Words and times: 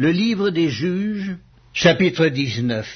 Le 0.00 0.12
livre 0.12 0.48
des 0.48 0.70
juges, 0.70 1.36
chapitre 1.74 2.28
19. 2.28 2.88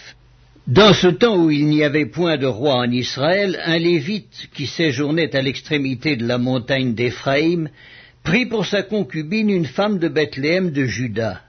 Dans 0.67 0.95
ce 0.95 1.09
temps 1.09 1.37
où 1.37 1.51
il 1.51 1.67
n'y 1.67 1.85
avait 1.85 2.07
point 2.07 2.39
de 2.39 2.47
roi 2.47 2.77
en 2.77 2.91
Israël, 2.91 3.61
un 3.67 3.77
lévite 3.77 4.49
qui 4.55 4.67
séjournait 4.67 5.37
à 5.37 5.43
l'extrémité 5.43 6.17
de 6.17 6.27
la 6.27 6.39
montagne 6.39 6.95
d'Éphraïm 6.95 7.69
prit 8.23 8.47
pour 8.47 8.65
sa 8.65 8.83
concubine 8.83 9.51
une 9.51 9.67
femme 9.67 9.99
de 9.99 10.09
Bethléem 10.09 10.71
de 10.71 10.87
Juda. 10.87 11.43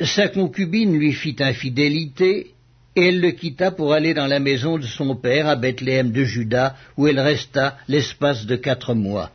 Sa 0.00 0.28
concubine 0.28 0.98
lui 0.98 1.12
fit 1.12 1.36
infidélité, 1.38 2.54
et 2.96 3.08
elle 3.08 3.20
le 3.20 3.32
quitta 3.32 3.72
pour 3.72 3.92
aller 3.92 4.14
dans 4.14 4.26
la 4.26 4.40
maison 4.40 4.78
de 4.78 4.86
son 4.86 5.16
père 5.16 5.48
à 5.48 5.56
Bethléem 5.56 6.12
de 6.12 6.24
Juda, 6.24 6.76
où 6.96 7.06
elle 7.06 7.20
resta 7.20 7.76
l'espace 7.88 8.46
de 8.46 8.56
quatre 8.56 8.94
mois. 8.94 9.32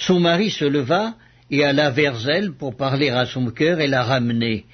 Son 0.00 0.18
mari 0.18 0.50
se 0.50 0.64
leva 0.64 1.14
et 1.50 1.64
alla 1.64 1.90
vers 1.90 2.28
elle 2.28 2.52
pour 2.52 2.76
parler 2.76 3.10
à 3.10 3.26
son 3.26 3.50
cœur 3.50 3.80
et 3.80 3.86
la 3.86 4.02
ramener. 4.02 4.64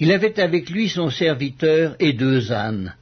Il 0.00 0.12
avait 0.12 0.40
avec 0.40 0.70
lui 0.70 0.88
son 0.88 1.10
serviteur 1.10 1.96
et 2.00 2.12
deux 2.12 2.52
ânes. 2.52 2.94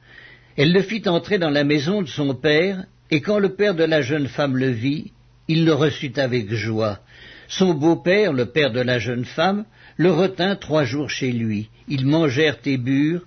Elle 0.57 0.73
le 0.73 0.81
fit 0.81 1.07
entrer 1.07 1.37
dans 1.37 1.49
la 1.49 1.63
maison 1.63 2.01
de 2.01 2.07
son 2.07 2.35
père, 2.35 2.83
et 3.09 3.21
quand 3.21 3.39
le 3.39 3.55
père 3.55 3.75
de 3.75 3.83
la 3.83 4.01
jeune 4.01 4.27
femme 4.27 4.57
le 4.57 4.69
vit, 4.69 5.11
il 5.47 5.65
le 5.65 5.73
reçut 5.73 6.13
avec 6.17 6.53
joie. 6.53 6.99
Son 7.47 7.73
beau-père, 7.73 8.33
le 8.33 8.45
père 8.45 8.71
de 8.71 8.79
la 8.79 8.99
jeune 8.99 9.25
femme, 9.25 9.65
le 9.97 10.11
retint 10.11 10.55
trois 10.55 10.85
jours 10.85 11.09
chez 11.09 11.31
lui. 11.31 11.69
Ils 11.87 12.05
mangèrent 12.05 12.59
et 12.65 12.77
burent, 12.77 13.25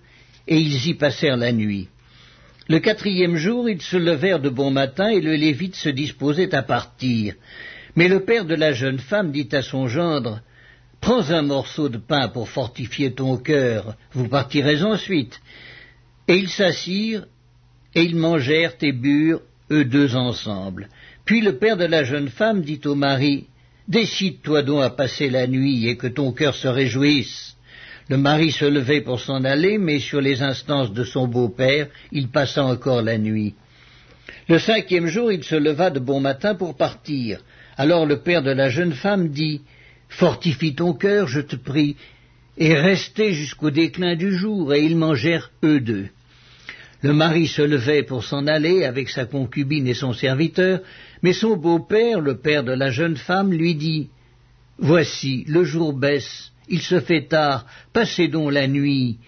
et 0.48 0.58
ils 0.58 0.86
y 0.88 0.94
passèrent 0.94 1.36
la 1.36 1.52
nuit. 1.52 1.88
Le 2.68 2.78
quatrième 2.78 3.36
jour, 3.36 3.68
ils 3.68 3.82
se 3.82 3.98
levèrent 3.98 4.40
de 4.40 4.48
bon 4.48 4.70
matin, 4.70 5.08
et 5.08 5.20
le 5.20 5.34
Lévite 5.34 5.76
se 5.76 5.90
disposait 5.90 6.54
à 6.54 6.62
partir. 6.62 7.34
Mais 7.96 8.08
le 8.08 8.24
père 8.24 8.44
de 8.44 8.54
la 8.54 8.72
jeune 8.72 8.98
femme 8.98 9.30
dit 9.30 9.48
à 9.52 9.62
son 9.62 9.88
gendre, 9.88 10.40
Prends 11.00 11.30
un 11.30 11.42
morceau 11.42 11.90
de 11.90 11.98
pain 11.98 12.28
pour 12.28 12.48
fortifier 12.48 13.12
ton 13.12 13.36
cœur, 13.36 13.94
vous 14.12 14.28
partirez 14.28 14.82
ensuite. 14.82 15.38
Et 16.28 16.36
ils 16.36 16.48
s'assirent, 16.48 17.26
et 17.94 18.02
ils 18.02 18.16
mangèrent 18.16 18.74
et 18.80 18.92
burent, 18.92 19.42
eux 19.70 19.84
deux 19.84 20.16
ensemble. 20.16 20.88
Puis 21.24 21.40
le 21.40 21.58
père 21.58 21.76
de 21.76 21.84
la 21.84 22.04
jeune 22.04 22.28
femme 22.28 22.62
dit 22.62 22.80
au 22.86 22.94
mari, 22.94 23.46
Décide-toi 23.86 24.62
donc 24.62 24.82
à 24.82 24.88
passer 24.88 25.28
la 25.28 25.46
nuit, 25.46 25.88
et 25.88 25.96
que 25.96 26.06
ton 26.06 26.32
cœur 26.32 26.54
se 26.54 26.68
réjouisse. 26.68 27.54
Le 28.08 28.16
mari 28.16 28.50
se 28.50 28.64
levait 28.64 29.02
pour 29.02 29.20
s'en 29.20 29.44
aller, 29.44 29.76
mais 29.76 29.98
sur 29.98 30.20
les 30.20 30.42
instances 30.42 30.92
de 30.92 31.04
son 31.04 31.26
beau-père, 31.26 31.88
il 32.12 32.28
passa 32.28 32.64
encore 32.64 33.02
la 33.02 33.18
nuit. 33.18 33.54
Le 34.48 34.58
cinquième 34.58 35.06
jour, 35.06 35.32
il 35.32 35.44
se 35.44 35.54
leva 35.54 35.90
de 35.90 36.00
bon 36.00 36.20
matin 36.20 36.54
pour 36.54 36.76
partir. 36.76 37.40
Alors 37.76 38.06
le 38.06 38.20
père 38.20 38.42
de 38.42 38.50
la 38.50 38.68
jeune 38.68 38.92
femme 38.92 39.28
dit, 39.28 39.62
Fortifie 40.08 40.74
ton 40.74 40.92
cœur, 40.92 41.26
je 41.26 41.40
te 41.40 41.56
prie, 41.56 41.96
et 42.56 42.74
restez 42.74 43.32
jusqu'au 43.32 43.70
déclin 43.70 44.14
du 44.14 44.36
jour, 44.36 44.72
et 44.72 44.84
ils 44.84 44.96
mangèrent 44.96 45.50
eux 45.64 45.80
deux. 45.80 46.06
Le 47.02 47.12
mari 47.12 47.48
se 47.48 47.62
levait 47.62 48.02
pour 48.02 48.24
s'en 48.24 48.46
aller 48.46 48.84
avec 48.84 49.10
sa 49.10 49.26
concubine 49.26 49.86
et 49.86 49.94
son 49.94 50.12
serviteur, 50.12 50.80
mais 51.22 51.32
son 51.32 51.56
beau-père, 51.56 52.20
le 52.20 52.38
père 52.38 52.64
de 52.64 52.72
la 52.72 52.90
jeune 52.90 53.16
femme, 53.16 53.52
lui 53.52 53.74
dit, 53.74 54.08
Voici, 54.78 55.44
le 55.48 55.64
jour 55.64 55.92
baisse, 55.92 56.52
il 56.68 56.80
se 56.80 57.00
fait 57.00 57.26
tard, 57.28 57.66
passez 57.92 58.28
donc 58.28 58.52
la 58.52 58.66
nuit. 58.66 59.18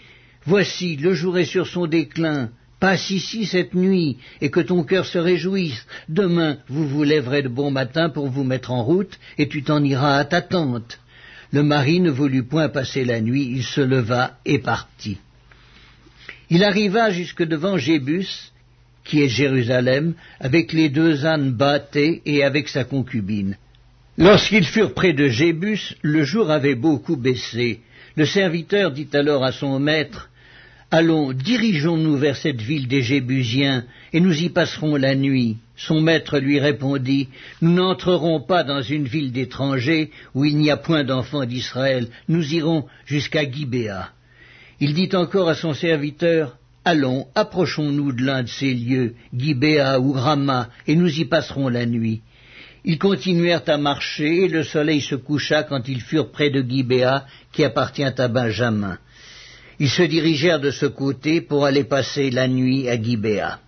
Voici, 0.44 0.96
le 0.96 1.14
jour 1.14 1.36
est 1.38 1.44
sur 1.44 1.66
son 1.66 1.86
déclin, 1.86 2.50
Passe 2.86 3.10
ici 3.10 3.46
cette 3.46 3.74
nuit, 3.74 4.18
et 4.40 4.48
que 4.48 4.60
ton 4.60 4.84
cœur 4.84 5.06
se 5.06 5.18
réjouisse. 5.18 5.84
Demain, 6.08 6.58
vous 6.68 6.86
vous 6.86 7.02
lèverez 7.02 7.42
de 7.42 7.48
bon 7.48 7.72
matin 7.72 8.10
pour 8.10 8.28
vous 8.28 8.44
mettre 8.44 8.70
en 8.70 8.84
route, 8.84 9.18
et 9.38 9.48
tu 9.48 9.64
t'en 9.64 9.82
iras 9.82 10.18
à 10.18 10.24
ta 10.24 10.40
tente. 10.40 11.00
Le 11.50 11.64
mari 11.64 11.98
ne 11.98 12.12
voulut 12.12 12.44
point 12.44 12.68
passer 12.68 13.04
la 13.04 13.20
nuit, 13.20 13.50
il 13.50 13.64
se 13.64 13.80
leva 13.80 14.38
et 14.44 14.60
partit. 14.60 15.18
Il 16.48 16.62
arriva 16.62 17.10
jusque 17.10 17.42
devant 17.42 17.76
Jébus, 17.76 18.52
qui 19.02 19.20
est 19.20 19.28
Jérusalem, 19.28 20.14
avec 20.38 20.72
les 20.72 20.88
deux 20.88 21.26
ânes 21.26 21.50
bâtés 21.50 22.22
et 22.24 22.44
avec 22.44 22.68
sa 22.68 22.84
concubine. 22.84 23.56
Lorsqu'ils 24.16 24.64
furent 24.64 24.94
près 24.94 25.12
de 25.12 25.26
Jébus, 25.26 25.96
le 26.02 26.22
jour 26.22 26.52
avait 26.52 26.76
beaucoup 26.76 27.16
baissé. 27.16 27.80
Le 28.14 28.26
serviteur 28.26 28.92
dit 28.92 29.08
alors 29.12 29.42
à 29.42 29.50
son 29.50 29.80
maître, 29.80 30.30
Allons, 30.92 31.32
dirigeons-nous 31.32 32.16
vers 32.16 32.36
cette 32.36 32.62
ville 32.62 32.86
des 32.86 33.02
Jébusiens, 33.02 33.84
et 34.12 34.20
nous 34.20 34.40
y 34.40 34.48
passerons 34.50 34.94
la 34.94 35.16
nuit. 35.16 35.56
Son 35.76 36.00
maître 36.00 36.38
lui 36.38 36.60
répondit, 36.60 37.28
Nous 37.60 37.72
n'entrerons 37.72 38.40
pas 38.40 38.62
dans 38.62 38.82
une 38.82 39.08
ville 39.08 39.32
d'étrangers 39.32 40.12
où 40.34 40.44
il 40.44 40.56
n'y 40.56 40.70
a 40.70 40.76
point 40.76 41.02
d'enfants 41.02 41.44
d'Israël, 41.44 42.06
nous 42.28 42.54
irons 42.54 42.86
jusqu'à 43.04 43.50
Gibéa. 43.50 44.10
Il 44.78 44.94
dit 44.94 45.10
encore 45.14 45.48
à 45.48 45.56
son 45.56 45.74
serviteur, 45.74 46.56
Allons, 46.84 47.26
approchons-nous 47.34 48.12
de 48.12 48.22
l'un 48.22 48.44
de 48.44 48.48
ces 48.48 48.72
lieux, 48.72 49.14
Gibéa 49.36 49.98
ou 49.98 50.12
Rama, 50.12 50.68
et 50.86 50.94
nous 50.94 51.18
y 51.18 51.24
passerons 51.24 51.68
la 51.68 51.84
nuit. 51.84 52.22
Ils 52.84 53.00
continuèrent 53.00 53.68
à 53.68 53.76
marcher, 53.76 54.44
et 54.44 54.48
le 54.48 54.62
soleil 54.62 55.00
se 55.00 55.16
coucha 55.16 55.64
quand 55.64 55.88
ils 55.88 56.00
furent 56.00 56.30
près 56.30 56.50
de 56.50 56.62
Gibéa, 56.62 57.26
qui 57.52 57.64
appartient 57.64 58.04
à 58.04 58.28
Benjamin. 58.28 58.98
Ils 59.78 59.90
se 59.90 60.02
dirigèrent 60.02 60.60
de 60.60 60.70
ce 60.70 60.86
côté 60.86 61.40
pour 61.40 61.66
aller 61.66 61.84
passer 61.84 62.30
la 62.30 62.48
nuit 62.48 62.88
à 62.88 63.00
Gibéa. 63.00 63.60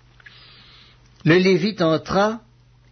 Le 1.24 1.36
Lévite 1.36 1.82
entra 1.82 2.40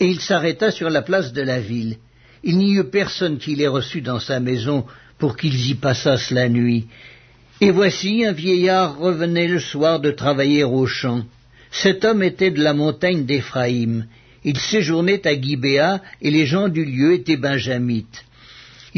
et 0.01 0.07
il 0.07 0.21
s'arrêta 0.21 0.71
sur 0.71 0.91
la 0.91 1.03
place 1.03 1.33
de 1.33 1.43
la 1.43 1.61
ville. 1.61 1.97
Il 2.45 2.59
n'y 2.59 2.75
eut 2.75 2.85
personne 2.85 3.39
qui 3.39 3.55
les 3.55 3.69
reçut 3.69 4.03
dans 4.03 4.21
sa 4.21 4.41
maison 4.41 4.85
pour 5.19 5.37
qu'ils 5.37 5.71
y 5.71 5.75
passassent 5.75 6.31
la 6.31 6.49
nuit. 6.49 6.87
Et 7.61 7.71
voici 7.71 8.25
un 8.25 8.33
vieillard 8.33 8.99
revenait 8.99 9.49
le 9.49 9.61
soir 9.61 10.01
de 10.01 10.11
travailler 10.11 10.65
au 10.65 10.87
champ. 10.87 11.25
Cet 11.71 12.05
homme 12.05 12.23
était 12.23 12.51
de 12.51 12.63
la 12.63 12.75
montagne 12.75 13.25
d'Éphraïm. 13.25 14.07
Il 14.45 14.59
séjournait 14.59 15.27
à 15.27 15.41
Gibéa 15.41 16.03
et 16.21 16.31
les 16.31 16.47
gens 16.47 16.69
du 16.69 16.85
lieu 16.85 17.15
étaient 17.15 17.39
benjamites. 17.39 18.25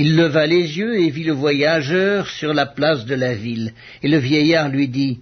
Il 0.00 0.14
leva 0.14 0.47
les 0.47 0.78
yeux 0.78 1.00
et 1.00 1.10
vit 1.10 1.25
le 1.25 1.32
voyageur 1.32 2.28
sur 2.28 2.54
la 2.54 2.66
place 2.66 3.04
de 3.04 3.16
la 3.16 3.34
ville. 3.34 3.72
Et 4.04 4.06
le 4.06 4.19
vieillard 4.19 4.69
lui 4.69 4.86
dit, 4.86 5.19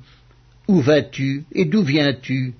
Où 0.68 0.82
vas-tu 0.82 1.44
et 1.54 1.64
d'où 1.64 1.82
viens-tu? 1.82 2.52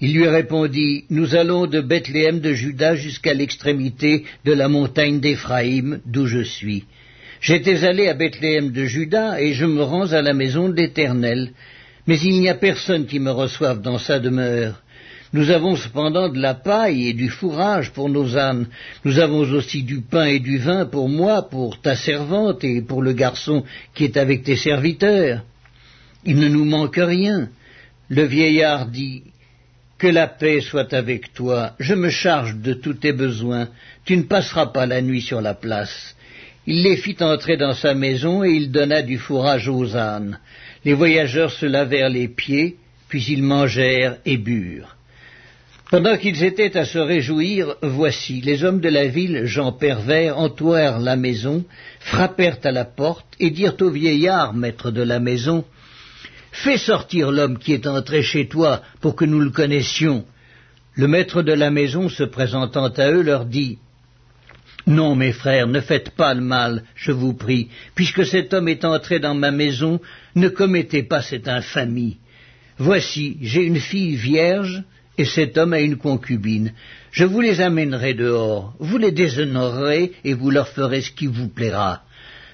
Il 0.00 0.14
lui 0.14 0.26
répondit, 0.26 1.04
Nous 1.10 1.36
allons 1.36 1.68
de 1.68 1.80
Bethléem 1.80 2.40
de 2.40 2.54
Juda 2.54 2.96
jusqu'à 2.96 3.34
l'extrémité 3.34 4.24
de 4.44 4.52
la 4.52 4.66
montagne 4.66 5.20
d'Éphraïm, 5.20 6.00
d'où 6.06 6.26
je 6.26 6.42
suis. 6.42 6.86
J'étais 7.40 7.84
allé 7.84 8.08
à 8.08 8.14
Bethléem 8.14 8.72
de 8.72 8.84
Juda 8.86 9.40
et 9.40 9.52
je 9.52 9.64
me 9.64 9.84
rends 9.84 10.12
à 10.12 10.22
la 10.22 10.34
maison 10.34 10.68
de 10.68 10.74
l'Éternel, 10.74 11.52
mais 12.08 12.18
il 12.18 12.40
n'y 12.40 12.48
a 12.48 12.56
personne 12.56 13.06
qui 13.06 13.20
me 13.20 13.30
reçoive 13.30 13.80
dans 13.80 13.98
sa 13.98 14.18
demeure. 14.18 14.82
Nous 15.34 15.50
avons 15.50 15.76
cependant 15.76 16.30
de 16.30 16.40
la 16.40 16.54
paille 16.54 17.08
et 17.08 17.12
du 17.12 17.28
fourrage 17.28 17.90
pour 17.92 18.08
nos 18.08 18.38
ânes. 18.38 18.66
Nous 19.04 19.18
avons 19.18 19.40
aussi 19.40 19.82
du 19.82 20.00
pain 20.00 20.24
et 20.24 20.38
du 20.38 20.56
vin 20.56 20.86
pour 20.86 21.08
moi, 21.08 21.48
pour 21.50 21.80
ta 21.80 21.96
servante 21.96 22.64
et 22.64 22.80
pour 22.80 23.02
le 23.02 23.12
garçon 23.12 23.64
qui 23.94 24.04
est 24.04 24.16
avec 24.16 24.42
tes 24.42 24.56
serviteurs. 24.56 25.42
Il 26.24 26.38
ne 26.38 26.48
nous 26.48 26.64
manque 26.64 26.96
rien. 26.96 27.50
Le 28.08 28.24
vieillard 28.24 28.86
dit, 28.86 29.22
Que 29.98 30.06
la 30.06 30.28
paix 30.28 30.62
soit 30.62 30.94
avec 30.94 31.34
toi, 31.34 31.74
je 31.78 31.94
me 31.94 32.08
charge 32.08 32.56
de 32.56 32.72
tous 32.72 32.94
tes 32.94 33.12
besoins, 33.12 33.68
tu 34.06 34.16
ne 34.16 34.22
passeras 34.22 34.66
pas 34.66 34.86
la 34.86 35.02
nuit 35.02 35.20
sur 35.20 35.42
la 35.42 35.54
place. 35.54 36.16
Il 36.66 36.82
les 36.82 36.96
fit 36.96 37.16
entrer 37.20 37.56
dans 37.56 37.74
sa 37.74 37.94
maison 37.94 38.44
et 38.44 38.50
il 38.50 38.70
donna 38.70 39.02
du 39.02 39.18
fourrage 39.18 39.68
aux 39.68 39.96
ânes. 39.96 40.38
Les 40.84 40.94
voyageurs 40.94 41.50
se 41.50 41.66
lavèrent 41.66 42.10
les 42.10 42.28
pieds, 42.28 42.76
puis 43.08 43.24
ils 43.28 43.42
mangèrent 43.42 44.18
et 44.24 44.36
burent. 44.36 44.97
Pendant 45.90 46.18
qu'ils 46.18 46.44
étaient 46.44 46.76
à 46.76 46.84
se 46.84 46.98
réjouir, 46.98 47.76
voici, 47.80 48.42
les 48.42 48.62
hommes 48.62 48.80
de 48.80 48.90
la 48.90 49.06
ville, 49.06 49.46
gens 49.46 49.72
pervers, 49.72 50.38
entourèrent 50.38 50.98
la 50.98 51.16
maison, 51.16 51.64
frappèrent 52.00 52.58
à 52.64 52.72
la 52.72 52.84
porte, 52.84 53.26
et 53.40 53.50
dirent 53.50 53.76
au 53.80 53.88
vieillard, 53.88 54.52
maître 54.52 54.90
de 54.90 55.02
la 55.02 55.18
maison, 55.18 55.64
Fais 56.50 56.78
sortir 56.78 57.30
l'homme 57.30 57.58
qui 57.58 57.72
est 57.72 57.86
entré 57.86 58.22
chez 58.22 58.48
toi, 58.48 58.82
pour 59.00 59.16
que 59.16 59.24
nous 59.24 59.40
le 59.40 59.50
connaissions. 59.50 60.24
Le 60.94 61.06
maître 61.06 61.42
de 61.42 61.52
la 61.52 61.70
maison, 61.70 62.08
se 62.08 62.24
présentant 62.24 62.86
à 62.86 63.10
eux, 63.10 63.22
leur 63.22 63.44
dit, 63.44 63.78
Non, 64.86 65.14
mes 65.14 65.32
frères, 65.32 65.68
ne 65.68 65.80
faites 65.80 66.10
pas 66.10 66.34
le 66.34 66.40
mal, 66.40 66.84
je 66.96 67.12
vous 67.12 67.32
prie, 67.32 67.68
puisque 67.94 68.26
cet 68.26 68.52
homme 68.52 68.68
est 68.68 68.84
entré 68.84 69.20
dans 69.20 69.34
ma 69.34 69.52
maison, 69.52 70.00
ne 70.34 70.48
commettez 70.48 71.02
pas 71.02 71.22
cette 71.22 71.48
infamie. 71.48 72.18
Voici, 72.78 73.38
j'ai 73.40 73.64
une 73.64 73.80
fille 73.80 74.16
vierge, 74.16 74.82
et 75.18 75.24
cet 75.24 75.58
homme 75.58 75.72
a 75.72 75.80
une 75.80 75.96
concubine. 75.96 76.72
Je 77.10 77.24
vous 77.24 77.40
les 77.40 77.60
amènerai 77.60 78.14
dehors, 78.14 78.72
vous 78.78 78.96
les 78.96 79.10
déshonorerez 79.10 80.12
et 80.24 80.32
vous 80.32 80.50
leur 80.50 80.68
ferez 80.68 81.02
ce 81.02 81.10
qui 81.10 81.26
vous 81.26 81.48
plaira. 81.48 82.02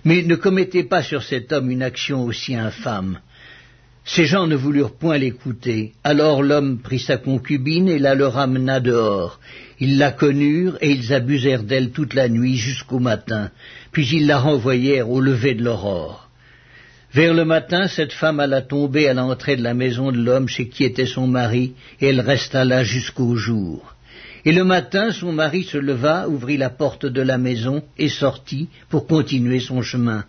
Mais 0.04 0.22
ne 0.22 0.34
commettez 0.34 0.84
pas 0.84 1.02
sur 1.02 1.22
cet 1.22 1.52
homme 1.52 1.70
une 1.70 1.82
action 1.82 2.24
aussi 2.24 2.54
infâme. 2.56 3.20
Ces 4.06 4.26
gens 4.26 4.46
ne 4.46 4.56
voulurent 4.56 4.96
point 4.96 5.16
l'écouter. 5.16 5.92
Alors 6.04 6.42
l'homme 6.42 6.78
prit 6.78 6.98
sa 6.98 7.16
concubine 7.16 7.88
et 7.88 7.98
la 7.98 8.14
leur 8.14 8.36
amena 8.36 8.80
dehors. 8.80 9.40
Ils 9.80 9.98
la 9.98 10.12
connurent 10.12 10.76
et 10.80 10.90
ils 10.90 11.12
abusèrent 11.12 11.62
d'elle 11.62 11.90
toute 11.90 12.14
la 12.14 12.28
nuit 12.28 12.56
jusqu'au 12.56 12.98
matin, 12.98 13.50
puis 13.92 14.06
ils 14.08 14.26
la 14.26 14.38
renvoyèrent 14.38 15.10
au 15.10 15.20
lever 15.20 15.54
de 15.54 15.64
l'aurore. 15.64 16.23
Vers 17.14 17.32
le 17.32 17.44
matin, 17.44 17.86
cette 17.86 18.12
femme 18.12 18.40
alla 18.40 18.60
tomber 18.60 19.06
à 19.06 19.14
l'entrée 19.14 19.54
de 19.54 19.62
la 19.62 19.72
maison 19.72 20.10
de 20.10 20.18
l'homme 20.18 20.48
chez 20.48 20.68
qui 20.68 20.82
était 20.82 21.06
son 21.06 21.28
mari, 21.28 21.74
et 22.00 22.08
elle 22.08 22.20
resta 22.20 22.64
là 22.64 22.82
jusqu'au 22.82 23.36
jour. 23.36 23.94
Et 24.44 24.52
le 24.52 24.64
matin, 24.64 25.12
son 25.12 25.32
mari 25.32 25.62
se 25.62 25.78
leva, 25.78 26.28
ouvrit 26.28 26.56
la 26.56 26.70
porte 26.70 27.06
de 27.06 27.22
la 27.22 27.38
maison 27.38 27.84
et 27.98 28.08
sortit 28.08 28.68
pour 28.90 29.06
continuer 29.06 29.60
son 29.60 29.80
chemin. 29.80 30.24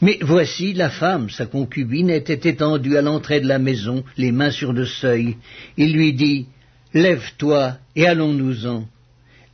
Mais 0.00 0.18
voici 0.20 0.72
la 0.74 0.90
femme, 0.90 1.28
sa 1.28 1.46
concubine, 1.46 2.08
était 2.08 2.48
étendue 2.48 2.96
à 2.96 3.02
l'entrée 3.02 3.40
de 3.40 3.48
la 3.48 3.58
maison, 3.58 4.04
les 4.16 4.30
mains 4.30 4.52
sur 4.52 4.72
le 4.72 4.86
seuil. 4.86 5.36
Il 5.76 5.92
lui 5.92 6.12
dit, 6.12 6.46
Lève-toi 6.94 7.78
et 7.96 8.06
allons-nous-en. 8.06 8.84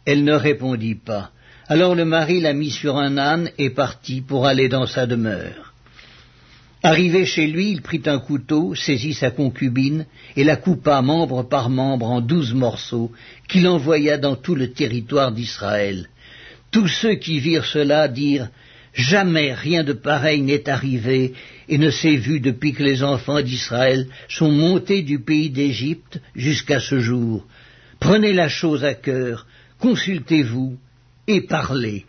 Elle 0.05 0.23
ne 0.23 0.35
répondit 0.35 0.97
pas. 0.97 1.31
Alors 1.67 1.95
le 1.95 2.05
mari 2.05 2.41
la 2.41 2.53
mit 2.53 2.71
sur 2.71 2.99
un 2.99 3.17
âne 3.17 3.51
et 3.57 3.71
partit 3.71 4.21
pour 4.21 4.47
aller 4.47 4.69
dans 4.69 4.87
sa 4.87 5.07
demeure. 5.07 5.68
Arrivé 6.83 7.27
chez 7.27 7.49
lui, 7.49 7.73
il 7.73 7.83
prit 7.83 8.03
un 8.07 8.21
couteau, 8.21 8.75
saisit 8.75 9.15
sa 9.15 9.31
concubine, 9.31 10.07
et 10.37 10.45
la 10.45 10.57
coupa 10.57 11.03
membre 11.03 11.43
par 11.43 11.71
membre 11.71 12.07
en 12.07 12.21
douze 12.21 12.55
morceaux, 12.55 13.11
qu'il 13.49 13.67
envoya 13.67 14.17
dans 14.17 14.37
tout 14.37 14.55
le 14.55 14.71
territoire 14.71 15.33
d'Israël. 15.33 16.09
Tous 16.71 16.87
ceux 16.87 17.15
qui 17.15 17.41
virent 17.41 17.65
cela 17.65 18.07
dirent 18.09 18.49
Jamais 18.95 19.53
rien 19.55 19.85
de 19.85 19.93
pareil 19.93 20.43
n'est 20.43 20.69
arrivé 20.69 21.35
et 21.69 21.79
ne 21.79 21.91
s'est 21.91 22.17
vu 22.17 22.41
depuis 22.41 22.73
que 22.73 22.83
les 22.83 23.05
enfants 23.05 23.43
d'Israël 23.43 24.09
sont 24.29 24.51
montés 24.51 25.03
du 25.03 25.21
pays 25.21 25.51
d'Égypte 25.51 26.21
jusqu'à 26.35 26.81
ce 26.81 26.99
jour. 26.99 27.47
Prenez 28.01 28.33
la 28.33 28.49
chose 28.49 28.85
à 28.85 28.95
cœur, 28.95 29.47
consultez-vous 29.79 30.79
et 31.29 31.43
parlez. 31.43 32.07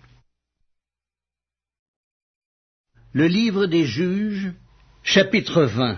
Le 3.11 3.25
livre 3.25 3.65
des 3.65 3.85
juges, 3.85 4.51
chapitre 5.01 5.63
20 5.63 5.97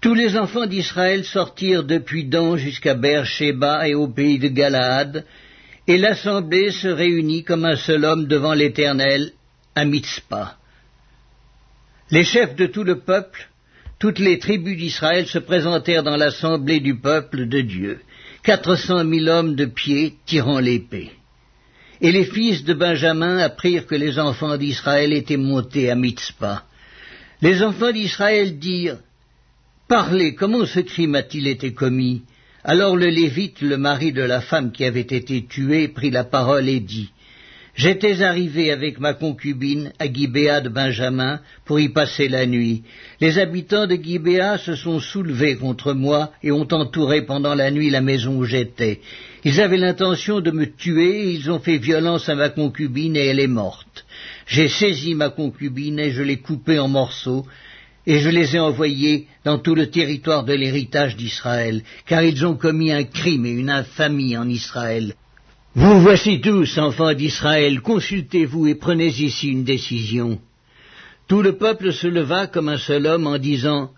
Tous 0.00 0.14
les 0.14 0.38
enfants 0.38 0.64
d'Israël 0.64 1.22
sortirent 1.22 1.84
depuis 1.84 2.24
Dan 2.24 2.56
jusqu'à 2.56 2.94
Beersheba 2.94 3.86
et 3.86 3.94
au 3.94 4.08
pays 4.08 4.38
de 4.38 4.48
Galaad, 4.48 5.26
et 5.86 5.98
l'assemblée 5.98 6.70
se 6.70 6.88
réunit 6.88 7.44
comme 7.44 7.66
un 7.66 7.76
seul 7.76 8.06
homme 8.06 8.26
devant 8.26 8.54
l'Éternel 8.54 9.32
à 9.74 9.84
Mitzpah. 9.84 10.56
Les 12.10 12.24
chefs 12.24 12.56
de 12.56 12.64
tout 12.64 12.84
le 12.84 13.00
peuple, 13.00 13.46
toutes 13.98 14.18
les 14.18 14.38
tribus 14.38 14.78
d'Israël 14.78 15.26
se 15.26 15.38
présentèrent 15.38 16.04
dans 16.04 16.16
l'assemblée 16.16 16.80
du 16.80 16.98
peuple 16.98 17.46
de 17.48 17.60
Dieu, 17.60 18.00
quatre 18.42 18.76
cent 18.76 19.04
mille 19.04 19.28
hommes 19.28 19.56
de 19.56 19.66
pied 19.66 20.14
tirant 20.24 20.58
l'épée. 20.58 21.17
Et 22.00 22.12
les 22.12 22.24
fils 22.24 22.64
de 22.64 22.74
Benjamin 22.74 23.38
apprirent 23.38 23.86
que 23.86 23.94
les 23.94 24.18
enfants 24.18 24.56
d'Israël 24.56 25.12
étaient 25.12 25.36
montés 25.36 25.90
à 25.90 25.94
Mitzpah. 25.94 26.64
Les 27.42 27.62
enfants 27.62 27.92
d'Israël 27.92 28.58
dirent 28.58 28.98
Parlez, 29.88 30.34
comment 30.34 30.66
ce 30.66 30.80
crime 30.80 31.14
a-t-il 31.14 31.48
été 31.48 31.72
commis? 31.72 32.22
Alors 32.62 32.96
le 32.96 33.06
Lévite, 33.06 33.62
le 33.62 33.78
mari 33.78 34.12
de 34.12 34.22
la 34.22 34.40
femme 34.40 34.70
qui 34.72 34.84
avait 34.84 35.00
été 35.00 35.46
tuée, 35.46 35.88
prit 35.88 36.10
la 36.10 36.24
parole 36.24 36.68
et 36.68 36.80
dit 36.80 37.10
J'étais 37.78 38.22
arrivé 38.22 38.72
avec 38.72 38.98
ma 38.98 39.14
concubine 39.14 39.92
à 40.00 40.12
Gibéa 40.12 40.60
de 40.60 40.68
Benjamin 40.68 41.38
pour 41.64 41.78
y 41.78 41.88
passer 41.88 42.28
la 42.28 42.44
nuit. 42.44 42.82
Les 43.20 43.38
habitants 43.38 43.86
de 43.86 43.94
Gibéa 43.94 44.58
se 44.58 44.74
sont 44.74 44.98
soulevés 44.98 45.54
contre 45.54 45.92
moi 45.92 46.32
et 46.42 46.50
ont 46.50 46.66
entouré 46.72 47.22
pendant 47.22 47.54
la 47.54 47.70
nuit 47.70 47.88
la 47.88 48.00
maison 48.00 48.36
où 48.36 48.44
j'étais. 48.44 48.98
Ils 49.44 49.60
avaient 49.60 49.76
l'intention 49.76 50.40
de 50.40 50.50
me 50.50 50.66
tuer 50.66 51.20
et 51.20 51.30
ils 51.30 51.52
ont 51.52 51.60
fait 51.60 51.78
violence 51.78 52.28
à 52.28 52.34
ma 52.34 52.48
concubine 52.48 53.14
et 53.14 53.26
elle 53.26 53.38
est 53.38 53.46
morte. 53.46 54.04
J'ai 54.48 54.68
saisi 54.68 55.14
ma 55.14 55.30
concubine 55.30 56.00
et 56.00 56.10
je 56.10 56.22
l'ai 56.24 56.38
coupée 56.38 56.80
en 56.80 56.88
morceaux 56.88 57.46
et 58.08 58.18
je 58.18 58.28
les 58.28 58.56
ai 58.56 58.58
envoyés 58.58 59.28
dans 59.44 59.58
tout 59.60 59.76
le 59.76 59.88
territoire 59.88 60.42
de 60.42 60.52
l'héritage 60.52 61.14
d'Israël, 61.14 61.84
car 62.06 62.24
ils 62.24 62.44
ont 62.44 62.56
commis 62.56 62.90
un 62.90 63.04
crime 63.04 63.46
et 63.46 63.50
une 63.50 63.70
infamie 63.70 64.36
en 64.36 64.48
Israël. 64.48 65.14
Vous 65.80 66.00
voici 66.00 66.40
tous, 66.40 66.76
enfants 66.78 67.14
d'Israël, 67.14 67.80
consultez-vous 67.80 68.66
et 68.66 68.74
prenez 68.74 69.06
ici 69.06 69.46
une 69.50 69.62
décision. 69.62 70.40
Tout 71.28 71.40
le 71.40 71.56
peuple 71.56 71.92
se 71.92 72.08
leva 72.08 72.48
comme 72.48 72.68
un 72.68 72.78
seul 72.78 73.06
homme 73.06 73.28
en 73.28 73.38
disant 73.38 73.92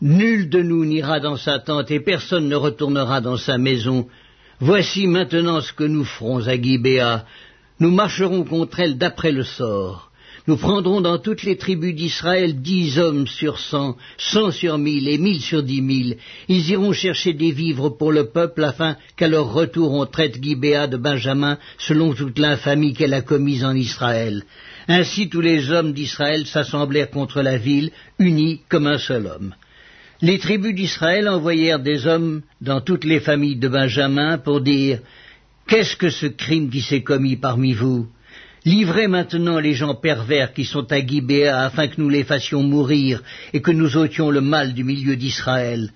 Nul 0.00 0.48
de 0.50 0.60
nous 0.60 0.84
n'ira 0.84 1.20
dans 1.20 1.36
sa 1.36 1.60
tente 1.60 1.92
et 1.92 2.00
personne 2.00 2.48
ne 2.48 2.56
retournera 2.56 3.20
dans 3.20 3.36
sa 3.36 3.58
maison. 3.58 4.08
Voici 4.58 5.06
maintenant 5.06 5.60
ce 5.60 5.72
que 5.72 5.84
nous 5.84 6.04
ferons 6.04 6.48
à 6.48 6.60
Gibéa. 6.60 7.26
Nous 7.78 7.92
marcherons 7.92 8.42
contre 8.42 8.80
elle 8.80 8.98
d'après 8.98 9.30
le 9.30 9.44
sort. 9.44 10.10
Nous 10.48 10.56
prendrons 10.56 11.00
dans 11.00 11.18
toutes 11.18 11.44
les 11.44 11.56
tribus 11.56 11.94
d'Israël 11.94 12.60
dix 12.60 12.98
hommes 12.98 13.28
sur 13.28 13.60
cent, 13.60 13.96
cent 14.18 14.50
sur 14.50 14.76
mille 14.76 15.08
et 15.08 15.18
mille 15.18 15.40
sur 15.40 15.62
dix 15.62 15.80
mille. 15.80 16.16
Ils 16.48 16.70
iront 16.70 16.92
chercher 16.92 17.32
des 17.32 17.52
vivres 17.52 17.90
pour 17.90 18.10
le 18.10 18.26
peuple 18.26 18.64
afin 18.64 18.96
qu'à 19.16 19.28
leur 19.28 19.52
retour 19.52 19.92
on 19.92 20.04
traite 20.04 20.42
Gibéa 20.42 20.88
de 20.88 20.96
Benjamin 20.96 21.58
selon 21.78 22.12
toute 22.12 22.40
l'infamie 22.40 22.92
qu'elle 22.92 23.14
a 23.14 23.22
commise 23.22 23.64
en 23.64 23.76
Israël. 23.76 24.42
Ainsi 24.88 25.28
tous 25.28 25.40
les 25.40 25.70
hommes 25.70 25.92
d'Israël 25.92 26.44
s'assemblèrent 26.44 27.10
contre 27.10 27.40
la 27.40 27.56
ville, 27.56 27.92
unis 28.18 28.62
comme 28.68 28.88
un 28.88 28.98
seul 28.98 29.28
homme. 29.28 29.54
Les 30.22 30.40
tribus 30.40 30.74
d'Israël 30.74 31.28
envoyèrent 31.28 31.78
des 31.78 32.08
hommes 32.08 32.42
dans 32.60 32.80
toutes 32.80 33.04
les 33.04 33.20
familles 33.20 33.56
de 33.60 33.68
Benjamin 33.68 34.38
pour 34.38 34.60
dire 34.60 34.98
Qu'est-ce 35.68 35.94
que 35.94 36.10
ce 36.10 36.26
crime 36.26 36.68
qui 36.68 36.80
s'est 36.80 37.02
commis 37.02 37.36
parmi 37.36 37.74
vous? 37.74 38.08
Livrez 38.64 39.08
maintenant 39.08 39.58
les 39.58 39.74
gens 39.74 39.96
pervers 39.96 40.52
qui 40.52 40.64
sont 40.64 40.92
à 40.92 41.04
Gibéa 41.04 41.64
afin 41.64 41.88
que 41.88 42.00
nous 42.00 42.08
les 42.08 42.22
fassions 42.22 42.62
mourir 42.62 43.20
et 43.52 43.60
que 43.60 43.72
nous 43.72 43.96
ôtions 43.96 44.30
le 44.30 44.40
mal 44.40 44.72
du 44.72 44.84
milieu 44.84 45.16
d'Israël. 45.16 45.90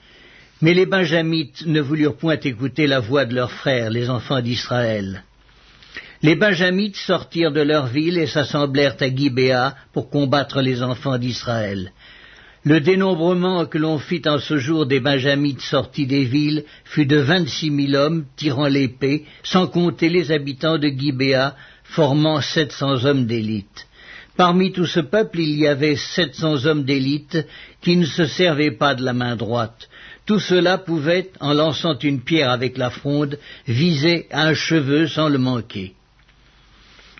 Mais 0.63 0.75
les 0.75 0.87
Benjamites 0.87 1.65
ne 1.67 1.81
voulurent 1.81 2.17
point 2.17 2.39
écouter 2.41 2.89
la 2.89 2.99
voix 2.99 3.25
de 3.25 3.35
leurs 3.35 3.53
frères, 3.53 3.91
les 3.91 4.11
enfants 4.11 4.41
d'Israël. 4.41 5.23
Les 6.23 6.35
Benjamites 6.35 6.97
sortirent 6.97 7.53
de 7.53 7.61
leur 7.61 7.87
ville 7.87 8.19
et 8.19 8.27
s'assemblèrent 8.27 8.97
à 8.99 9.15
Gibéa 9.15 9.77
pour 9.93 10.11
combattre 10.11 10.61
les 10.61 10.83
enfants 10.83 11.19
d'Israël. 11.19 11.93
Le 12.65 12.81
dénombrement 12.81 13.67
que 13.67 13.79
l'on 13.79 13.99
fit 13.99 14.23
en 14.27 14.41
ce 14.41 14.59
jour 14.59 14.87
des 14.87 14.99
Benjamites 14.99 15.61
sortis 15.61 16.07
des 16.07 16.25
villes 16.25 16.65
fut 16.85 17.07
de 17.07 17.19
vingt-six 17.19 17.71
mille 17.71 17.95
hommes 17.95 18.25
tirant 18.35 18.67
l'épée, 18.67 19.25
sans 19.45 19.69
compter 19.69 20.09
les 20.09 20.33
habitants 20.33 20.79
de 20.79 20.89
Gibéa, 20.89 21.55
formant 21.89 22.41
sept 22.41 22.73
cents 22.73 23.05
hommes 23.05 23.27
d'élite. 23.27 23.87
Parmi 24.37 24.71
tout 24.71 24.87
ce 24.87 25.01
peuple, 25.01 25.41
il 25.41 25.59
y 25.59 25.67
avait 25.67 25.97
sept 25.97 26.35
cents 26.35 26.67
hommes 26.67 26.85
d'élite 26.85 27.39
qui 27.81 27.97
ne 27.97 28.05
se 28.05 28.27
servaient 28.27 28.71
pas 28.71 28.95
de 28.95 29.03
la 29.03 29.15
main 29.15 29.35
droite. 29.35 29.89
Tout 30.27 30.41
cela 30.41 30.77
pouvait, 30.77 31.31
en 31.41 31.55
lançant 31.55 31.99
une 31.99 32.21
pierre 32.21 32.51
avec 32.51 32.77
la 32.77 32.91
fronde, 32.91 33.39
viser 33.67 34.27
un 34.31 34.53
cheveu 34.55 35.07
sans 35.07 35.29
le 35.29 35.39
manquer. 35.39 35.95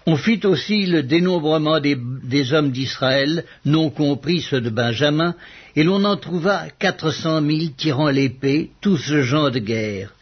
On 0.09 0.17
fit 0.17 0.41
aussi 0.45 0.87
le 0.87 1.03
dénombrement 1.03 1.81
des, 1.81 1.97
des 1.97 2.53
hommes 2.53 2.71
d'Israël, 2.71 3.45
non 3.65 3.91
compris 3.91 4.41
ceux 4.41 4.61
de 4.61 4.71
Benjamin, 4.71 5.35
et 5.75 5.83
l'on 5.83 6.05
en 6.05 6.17
trouva 6.17 6.67
quatre 6.79 7.11
cent 7.11 7.41
mille 7.41 7.75
tirant 7.75 8.11
l'épée, 8.11 8.71
tout 8.81 8.97
ce 8.97 9.23
genre 9.23 9.51
de 9.51 9.59
guerre. 9.59 10.13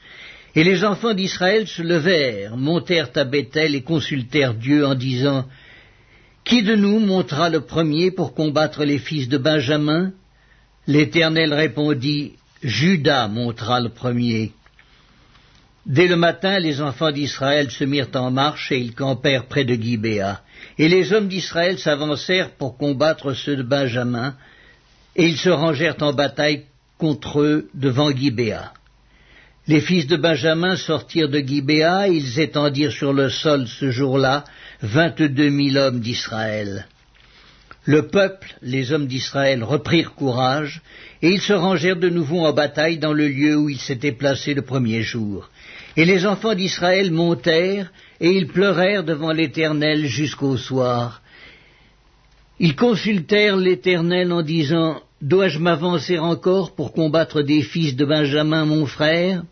Et 0.56 0.62
les 0.62 0.84
enfants 0.84 1.14
d'Israël 1.14 1.66
se 1.66 1.82
levèrent, 1.82 2.56
montèrent 2.56 3.10
à 3.16 3.24
Bethel 3.24 3.74
et 3.74 3.82
consultèrent 3.82 4.54
Dieu 4.54 4.86
en 4.86 4.94
disant 4.94 5.46
Qui 6.44 6.62
de 6.62 6.76
nous 6.76 7.00
montera 7.00 7.48
le 7.48 7.62
premier 7.62 8.12
pour 8.12 8.34
combattre 8.34 8.84
les 8.84 8.98
fils 8.98 9.28
de 9.28 9.38
Benjamin? 9.38 10.12
L'Éternel 10.86 11.52
répondit 11.52 12.34
Judas 12.62 13.28
montera 13.28 13.80
le 13.80 13.88
premier. 13.88 14.52
Dès 15.86 16.06
le 16.06 16.16
matin, 16.16 16.58
les 16.60 16.80
enfants 16.80 17.10
d'Israël 17.10 17.70
se 17.70 17.84
mirent 17.84 18.14
en 18.14 18.30
marche 18.30 18.72
et 18.72 18.78
ils 18.78 18.94
campèrent 18.94 19.46
près 19.46 19.64
de 19.64 19.74
Gibéa. 19.74 20.40
Et 20.78 20.88
les 20.88 21.12
hommes 21.12 21.28
d'Israël 21.28 21.78
s'avancèrent 21.78 22.52
pour 22.52 22.78
combattre 22.78 23.34
ceux 23.34 23.56
de 23.56 23.62
Benjamin, 23.62 24.34
et 25.14 25.26
ils 25.26 25.36
se 25.36 25.50
rangèrent 25.50 26.00
en 26.00 26.14
bataille 26.14 26.64
contre 26.96 27.40
eux 27.42 27.68
devant 27.74 28.10
Gibéa. 28.10 28.72
Les 29.66 29.80
fils 29.80 30.06
de 30.06 30.16
Benjamin 30.16 30.76
sortirent 30.76 31.30
de 31.30 31.38
Gibéa, 31.38 32.08
ils 32.08 32.38
étendirent 32.38 32.92
sur 32.92 33.14
le 33.14 33.30
sol 33.30 33.66
ce 33.66 33.90
jour-là 33.90 34.44
vingt-deux 34.82 35.48
mille 35.48 35.78
hommes 35.78 36.00
d'Israël. 36.00 36.86
Le 37.86 38.08
peuple, 38.08 38.54
les 38.60 38.92
hommes 38.92 39.06
d'Israël, 39.06 39.64
reprirent 39.64 40.14
courage, 40.14 40.82
et 41.22 41.30
ils 41.30 41.40
se 41.40 41.54
rangèrent 41.54 41.96
de 41.96 42.10
nouveau 42.10 42.40
en 42.40 42.52
bataille 42.52 42.98
dans 42.98 43.14
le 43.14 43.26
lieu 43.26 43.56
où 43.56 43.70
ils 43.70 43.80
s'étaient 43.80 44.12
placés 44.12 44.52
le 44.52 44.62
premier 44.62 45.00
jour. 45.02 45.48
Et 45.96 46.04
les 46.04 46.26
enfants 46.26 46.54
d'Israël 46.54 47.10
montèrent, 47.10 47.90
et 48.20 48.32
ils 48.32 48.48
pleurèrent 48.48 49.04
devant 49.04 49.32
l'Éternel 49.32 50.04
jusqu'au 50.04 50.58
soir. 50.58 51.22
Ils 52.58 52.76
consultèrent 52.76 53.56
l'Éternel 53.56 54.30
en 54.30 54.42
disant 54.42 55.00
Dois-je 55.22 55.58
m'avancer 55.58 56.18
encore 56.18 56.74
pour 56.74 56.92
combattre 56.92 57.40
des 57.40 57.62
fils 57.62 57.96
de 57.96 58.04
Benjamin 58.04 58.66
mon 58.66 58.84
frère? 58.84 59.42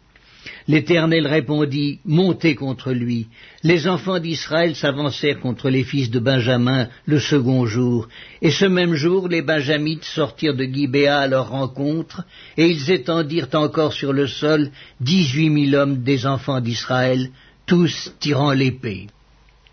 L'Éternel 0.68 1.26
répondit, 1.26 2.00
Montez 2.04 2.54
contre 2.54 2.92
lui. 2.92 3.28
Les 3.62 3.86
enfants 3.88 4.18
d'Israël 4.18 4.74
s'avancèrent 4.74 5.40
contre 5.40 5.70
les 5.70 5.84
fils 5.84 6.10
de 6.10 6.18
Benjamin 6.18 6.88
le 7.06 7.18
second 7.18 7.66
jour, 7.66 8.08
et 8.40 8.50
ce 8.50 8.64
même 8.64 8.94
jour 8.94 9.28
les 9.28 9.42
Benjamites 9.42 10.04
sortirent 10.04 10.54
de 10.56 10.64
Gibéa 10.64 11.18
à 11.18 11.28
leur 11.28 11.50
rencontre, 11.50 12.24
et 12.56 12.66
ils 12.66 12.90
étendirent 12.90 13.48
encore 13.54 13.92
sur 13.92 14.12
le 14.12 14.26
sol 14.26 14.70
dix-huit 15.00 15.50
mille 15.50 15.76
hommes 15.76 16.02
des 16.02 16.26
enfants 16.26 16.60
d'Israël, 16.60 17.30
tous 17.66 18.12
tirant 18.20 18.52
l'épée. 18.52 19.06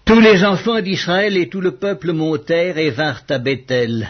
Tous 0.05 0.19
les 0.19 0.43
enfants 0.43 0.81
d'Israël 0.81 1.37
et 1.37 1.49
tout 1.49 1.61
le 1.61 1.75
peuple 1.75 2.13
montèrent 2.13 2.77
et 2.77 2.89
vinrent 2.89 3.25
à 3.29 3.37
Bethel. 3.37 4.09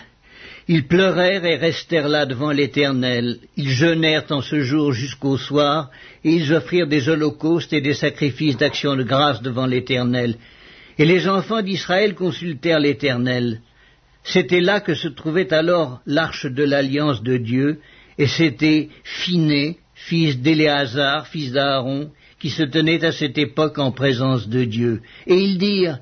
Ils 0.72 0.86
pleurèrent 0.86 1.46
et 1.46 1.56
restèrent 1.56 2.08
là 2.08 2.28
devant 2.28 2.52
l'Éternel. 2.52 3.40
Ils 3.58 3.72
jeûnèrent 3.72 4.28
en 4.30 4.44
ce 4.44 4.62
jour 4.62 4.94
jusqu'au 4.94 5.36
soir, 5.36 5.90
et 6.24 6.30
ils 6.30 6.54
offrirent 6.54 6.86
des 6.86 7.10
holocaustes 7.10 7.74
et 7.74 7.82
des 7.82 7.96
sacrifices 7.96 8.56
d'action 8.56 8.96
de 8.96 9.02
grâce 9.02 9.42
devant 9.42 9.66
l'Éternel. 9.66 10.36
Et 11.00 11.06
les 11.06 11.28
enfants 11.28 11.64
d'Israël 11.64 12.14
consultèrent 12.14 12.80
l'Éternel. 12.80 13.62
C'était 14.24 14.62
là 14.62 14.80
que 14.80 14.94
se 14.94 15.08
trouvait 15.08 15.52
alors 15.52 16.02
l'arche 16.06 16.46
de 16.46 16.64
l'alliance 16.64 17.24
de 17.24 17.38
Dieu, 17.38 17.80
et 18.20 18.28
c'était 18.28 18.90
Phiné, 19.04 19.80
fils 19.96 20.38
d'Éléazar, 20.38 21.26
fils 21.26 21.52
d'Aaron, 21.52 22.12
qui 22.40 22.52
se 22.52 22.62
tenait 22.62 23.04
à 23.04 23.12
cette 23.12 23.40
époque 23.40 23.80
en 23.80 23.92
présence 23.92 24.48
de 24.48 24.66
Dieu. 24.66 25.02
Et 25.26 25.36
ils 25.36 25.58
dirent, 25.58 25.98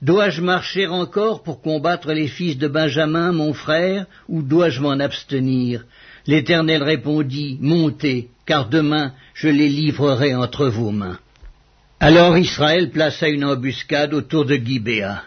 Dois-je 0.00 0.40
marcher 0.40 0.86
encore 0.86 1.42
pour 1.42 1.60
combattre 1.60 2.12
les 2.12 2.28
fils 2.28 2.56
de 2.56 2.68
Benjamin, 2.68 3.32
mon 3.32 3.52
frère, 3.52 4.06
ou 4.28 4.42
dois-je 4.42 4.80
m'en 4.80 5.00
abstenir? 5.00 5.84
L'Éternel 6.26 6.84
répondit, 6.84 7.58
Montez, 7.60 8.28
car 8.46 8.68
demain 8.68 9.12
je 9.34 9.48
les 9.48 9.68
livrerai 9.68 10.36
entre 10.36 10.68
vos 10.68 10.92
mains. 10.92 11.18
Alors 11.98 12.38
Israël 12.38 12.90
plaça 12.90 13.28
une 13.28 13.44
embuscade 13.44 14.14
autour 14.14 14.44
de 14.44 14.54
Gibéa. 14.54 15.24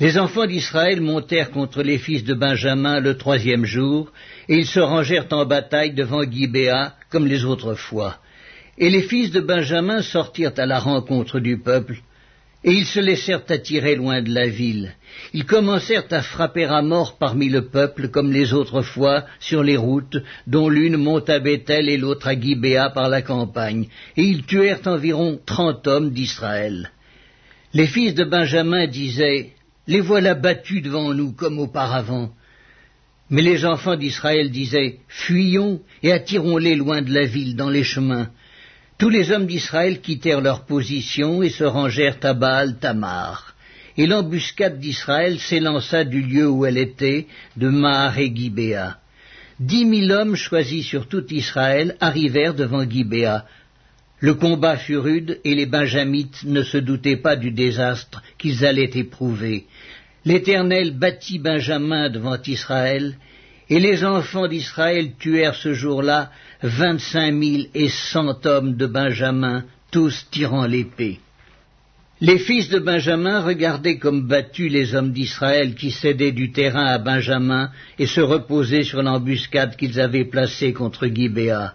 Les 0.00 0.18
enfants 0.18 0.46
d'Israël 0.46 1.02
montèrent 1.02 1.50
contre 1.50 1.82
les 1.82 1.98
fils 1.98 2.24
de 2.24 2.32
Benjamin 2.32 2.98
le 2.98 3.18
troisième 3.18 3.66
jour, 3.66 4.10
et 4.48 4.56
ils 4.56 4.66
se 4.66 4.80
rangèrent 4.80 5.26
en 5.32 5.44
bataille 5.44 5.92
devant 5.92 6.22
Gibéa, 6.22 6.94
comme 7.10 7.26
les 7.26 7.44
autres 7.44 7.74
fois. 7.74 8.16
Et 8.78 8.88
les 8.88 9.02
fils 9.02 9.32
de 9.32 9.40
Benjamin 9.40 10.00
sortirent 10.00 10.54
à 10.56 10.64
la 10.64 10.78
rencontre 10.78 11.40
du 11.40 11.58
peuple, 11.58 11.96
et 12.64 12.72
ils 12.72 12.86
se 12.86 13.00
laissèrent 13.00 13.42
attirer 13.48 13.96
loin 13.96 14.22
de 14.22 14.32
la 14.32 14.46
ville. 14.46 14.94
Ils 15.32 15.44
commencèrent 15.44 16.06
à 16.10 16.22
frapper 16.22 16.64
à 16.64 16.80
mort 16.82 17.18
parmi 17.18 17.48
le 17.48 17.66
peuple, 17.66 18.08
comme 18.08 18.32
les 18.32 18.52
autres 18.52 18.82
fois, 18.82 19.24
sur 19.40 19.62
les 19.62 19.76
routes, 19.76 20.16
dont 20.46 20.68
l'une 20.68 20.96
monte 20.96 21.28
à 21.28 21.40
Bethel 21.40 21.88
et 21.88 21.96
l'autre 21.96 22.28
à 22.28 22.38
Gibéa 22.38 22.90
par 22.90 23.08
la 23.08 23.22
campagne, 23.22 23.88
et 24.16 24.22
ils 24.22 24.44
tuèrent 24.44 24.86
environ 24.86 25.40
trente 25.44 25.86
hommes 25.86 26.10
d'Israël. 26.10 26.90
Les 27.74 27.86
fils 27.86 28.14
de 28.14 28.24
Benjamin 28.24 28.86
disaient, 28.86 29.50
Les 29.86 30.00
voilà 30.00 30.34
battus 30.34 30.82
devant 30.82 31.12
nous 31.14 31.32
comme 31.32 31.58
auparavant. 31.58 32.30
Mais 33.30 33.42
les 33.42 33.64
enfants 33.64 33.96
d'Israël 33.96 34.50
disaient, 34.50 34.98
Fuyons 35.08 35.80
et 36.02 36.12
attirons-les 36.12 36.76
loin 36.76 37.02
de 37.02 37.12
la 37.12 37.24
ville 37.24 37.56
dans 37.56 37.70
les 37.70 37.82
chemins. 37.82 38.28
Tous 39.02 39.10
les 39.10 39.32
hommes 39.32 39.48
d'Israël 39.48 40.00
quittèrent 40.00 40.40
leur 40.40 40.64
position 40.64 41.42
et 41.42 41.50
se 41.50 41.64
rangèrent 41.64 42.18
à 42.22 42.34
Baal 42.34 42.78
Tamar. 42.78 43.56
Et 43.96 44.06
l'embuscade 44.06 44.78
d'Israël 44.78 45.40
s'élança 45.40 46.04
du 46.04 46.22
lieu 46.22 46.48
où 46.48 46.64
elle 46.66 46.78
était, 46.78 47.26
de 47.56 47.68
Mahar 47.68 48.16
et 48.20 48.32
Gibéa. 48.32 48.98
Dix 49.58 49.86
mille 49.86 50.12
hommes 50.12 50.36
choisis 50.36 50.86
sur 50.86 51.08
tout 51.08 51.24
Israël 51.34 51.96
arrivèrent 51.98 52.54
devant 52.54 52.88
Gibéa. 52.88 53.44
Le 54.20 54.34
combat 54.34 54.76
fut 54.76 54.98
rude 54.98 55.40
et 55.42 55.56
les 55.56 55.66
Benjamites 55.66 56.44
ne 56.44 56.62
se 56.62 56.78
doutaient 56.78 57.16
pas 57.16 57.34
du 57.34 57.50
désastre 57.50 58.22
qu'ils 58.38 58.64
allaient 58.64 58.92
éprouver. 58.94 59.66
L'Éternel 60.24 60.96
battit 60.96 61.40
Benjamin 61.40 62.08
devant 62.08 62.40
Israël, 62.46 63.16
et 63.68 63.80
les 63.80 64.04
enfants 64.04 64.46
d'Israël 64.46 65.14
tuèrent 65.18 65.56
ce 65.56 65.74
jour-là 65.74 66.30
vingt-cinq 66.62 67.32
mille 67.32 67.68
et 67.74 67.88
cent 67.88 68.46
hommes 68.46 68.76
de 68.76 68.86
Benjamin, 68.86 69.64
tous 69.90 70.26
tirant 70.30 70.66
l'épée. 70.66 71.18
Les 72.20 72.38
fils 72.38 72.68
de 72.68 72.78
Benjamin 72.78 73.40
regardaient 73.40 73.98
comme 73.98 74.28
battus 74.28 74.70
les 74.70 74.94
hommes 74.94 75.12
d'Israël 75.12 75.74
qui 75.74 75.90
cédaient 75.90 76.30
du 76.30 76.52
terrain 76.52 76.86
à 76.86 76.98
Benjamin 76.98 77.70
et 77.98 78.06
se 78.06 78.20
reposaient 78.20 78.84
sur 78.84 79.02
l'embuscade 79.02 79.76
qu'ils 79.76 79.98
avaient 79.98 80.24
placée 80.24 80.72
contre 80.72 81.08
Gibéa. 81.08 81.74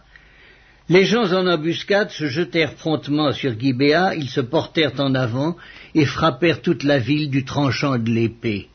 Les 0.87 1.05
gens 1.05 1.33
en 1.33 1.47
embuscade 1.47 2.11
se 2.11 2.27
jetèrent 2.27 2.75
promptement 2.75 3.33
sur 3.33 3.59
Gibéa, 3.59 4.15
ils 4.15 4.29
se 4.29 4.39
portèrent 4.39 4.97
en 4.99 5.15
avant 5.15 5.57
et 5.93 6.05
frappèrent 6.05 6.61
toute 6.61 6.83
la 6.83 6.97
ville 6.97 7.29
du 7.29 7.43
tranchant 7.43 7.97
de 7.97 8.09
l'épée. 8.09 8.69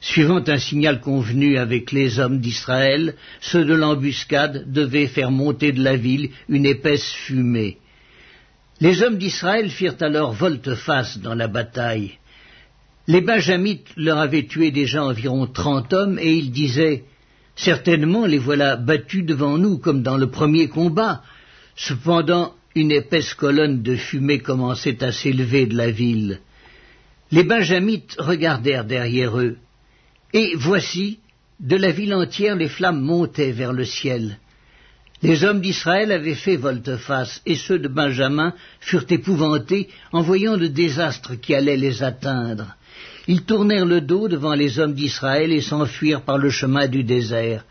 Suivant 0.00 0.42
un 0.46 0.58
signal 0.58 1.00
convenu 1.00 1.56
avec 1.56 1.90
les 1.90 2.18
hommes 2.18 2.40
d'Israël, 2.40 3.14
ceux 3.40 3.64
de 3.64 3.74
l'embuscade 3.74 4.70
devaient 4.70 5.06
faire 5.06 5.30
monter 5.30 5.72
de 5.72 5.82
la 5.82 5.96
ville 5.96 6.30
une 6.48 6.66
épaisse 6.66 7.12
fumée. 7.12 7.78
Les 8.80 9.02
hommes 9.02 9.16
d'Israël 9.16 9.70
firent 9.70 9.96
alors 10.00 10.32
volte-face 10.32 11.18
dans 11.18 11.34
la 11.34 11.48
bataille. 11.48 12.18
Les 13.08 13.22
Benjamites 13.22 13.88
leur 13.96 14.18
avaient 14.18 14.46
tué 14.46 14.70
déjà 14.70 15.02
environ 15.02 15.46
trente 15.46 15.92
hommes, 15.92 16.18
et 16.18 16.34
ils 16.34 16.50
disaient 16.50 17.04
Certainement 17.56 18.26
les 18.26 18.38
voilà 18.38 18.76
battus 18.76 19.24
devant 19.24 19.56
nous, 19.56 19.78
comme 19.78 20.02
dans 20.02 20.18
le 20.18 20.30
premier 20.30 20.68
combat. 20.68 21.22
Cependant, 21.74 22.54
une 22.74 22.92
épaisse 22.92 23.32
colonne 23.32 23.82
de 23.82 23.96
fumée 23.96 24.40
commençait 24.40 25.02
à 25.02 25.10
s'élever 25.10 25.64
de 25.64 25.76
la 25.76 25.90
ville. 25.90 26.40
Les 27.32 27.44
Benjamites 27.44 28.16
regardèrent 28.18 28.84
derrière 28.84 29.38
eux. 29.38 29.56
Et 30.38 30.54
voici, 30.54 31.18
de 31.60 31.76
la 31.76 31.90
ville 31.90 32.12
entière 32.12 32.56
les 32.56 32.68
flammes 32.68 33.00
montaient 33.00 33.52
vers 33.52 33.72
le 33.72 33.86
ciel. 33.86 34.38
Les 35.22 35.44
hommes 35.44 35.62
d'Israël 35.62 36.12
avaient 36.12 36.34
fait 36.34 36.56
volte-face, 36.56 37.40
et 37.46 37.54
ceux 37.54 37.78
de 37.78 37.88
Benjamin 37.88 38.52
furent 38.78 39.06
épouvantés 39.08 39.88
en 40.12 40.20
voyant 40.20 40.54
le 40.54 40.68
désastre 40.68 41.36
qui 41.36 41.54
allait 41.54 41.78
les 41.78 42.02
atteindre. 42.02 42.76
Ils 43.26 43.44
tournèrent 43.44 43.86
le 43.86 44.02
dos 44.02 44.28
devant 44.28 44.52
les 44.52 44.78
hommes 44.78 44.92
d'Israël 44.92 45.52
et 45.52 45.62
s'enfuirent 45.62 46.20
par 46.20 46.36
le 46.36 46.50
chemin 46.50 46.86
du 46.86 47.02
désert. 47.02 47.64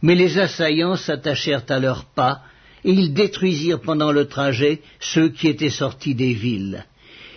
Mais 0.00 0.14
les 0.14 0.38
assaillants 0.38 0.94
s'attachèrent 0.94 1.64
à 1.70 1.80
leurs 1.80 2.04
pas, 2.04 2.42
et 2.84 2.92
ils 2.92 3.14
détruisirent 3.14 3.80
pendant 3.80 4.12
le 4.12 4.26
trajet 4.26 4.80
ceux 5.00 5.30
qui 5.30 5.48
étaient 5.48 5.70
sortis 5.70 6.14
des 6.14 6.34
villes. 6.34 6.84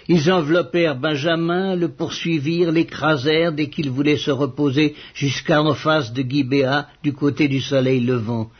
Ils 0.07 0.31
enveloppèrent 0.31 0.95
Benjamin, 0.95 1.75
le 1.75 1.89
poursuivirent, 1.89 2.71
l'écrasèrent 2.71 3.51
dès 3.51 3.69
qu'il 3.69 3.89
voulait 3.89 4.17
se 4.17 4.31
reposer 4.31 4.95
jusqu'à 5.15 5.63
en 5.63 5.73
face 5.73 6.13
de 6.13 6.21
Gibéa, 6.21 6.87
du 7.03 7.13
côté 7.13 7.47
du 7.47 7.59
soleil 7.59 8.01
levant. 8.01 8.51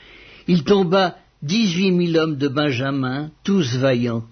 Il 0.48 0.64
tomba 0.64 1.16
dix-huit 1.44 1.92
mille 1.92 2.18
hommes 2.18 2.38
de 2.38 2.48
Benjamin, 2.48 3.30
tous 3.44 3.76
vaillants. 3.78 4.24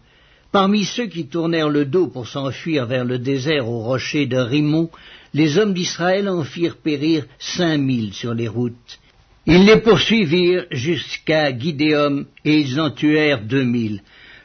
Parmi 0.51 0.85
ceux 0.85 1.07
qui 1.07 1.27
tournèrent 1.27 1.69
le 1.69 1.85
dos 1.85 2.07
pour 2.07 2.27
s'enfuir 2.27 2.85
vers 2.85 3.05
le 3.05 3.19
désert 3.19 3.67
au 3.67 3.79
rocher 3.79 4.25
de 4.25 4.37
Rimon, 4.37 4.89
les 5.33 5.57
hommes 5.57 5.73
d'Israël 5.73 6.29
en 6.29 6.43
firent 6.43 6.77
périr 6.77 7.25
cinq 7.39 7.77
mille 7.77 8.13
sur 8.13 8.33
les 8.33 8.47
routes. 8.47 8.99
Ils 9.45 9.65
les 9.65 9.81
poursuivirent 9.81 10.65
jusqu'à 10.71 11.57
Gidéum 11.57 12.25
et 12.45 12.59
ils 12.59 12.79
en 12.79 12.91
tuèrent 12.91 13.43
deux 13.43 13.63
mille. 13.63 14.01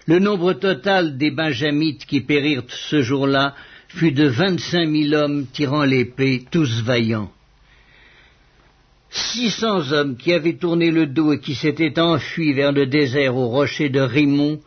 Le 0.09 0.21
nombre 0.21 0.55
total 0.55 1.19
des 1.19 1.31
Benjamites 1.31 2.07
qui 2.07 2.23
périrent 2.23 2.63
ce 2.69 3.03
jour-là 3.03 3.55
fut 3.89 4.13
de 4.13 4.27
vingt-cinq 4.27 4.87
mille 4.87 5.15
hommes 5.15 5.45
tirant 5.53 5.85
l'épée, 5.85 6.47
tous 6.51 6.81
vaillants. 6.81 7.31
Six 9.11 9.51
cents 9.51 9.93
hommes 9.93 10.17
qui 10.17 10.33
avaient 10.33 10.57
tourné 10.57 10.91
le 10.91 11.05
dos 11.05 11.35
et 11.35 11.41
qui 11.41 11.55
s'étaient 11.55 12.01
enfuis 12.01 12.55
vers 12.55 12.73
le 12.73 12.87
désert 12.87 13.37
au 13.37 13.49
rocher 13.49 13.91
de 13.91 14.01
Rimon 14.01 14.61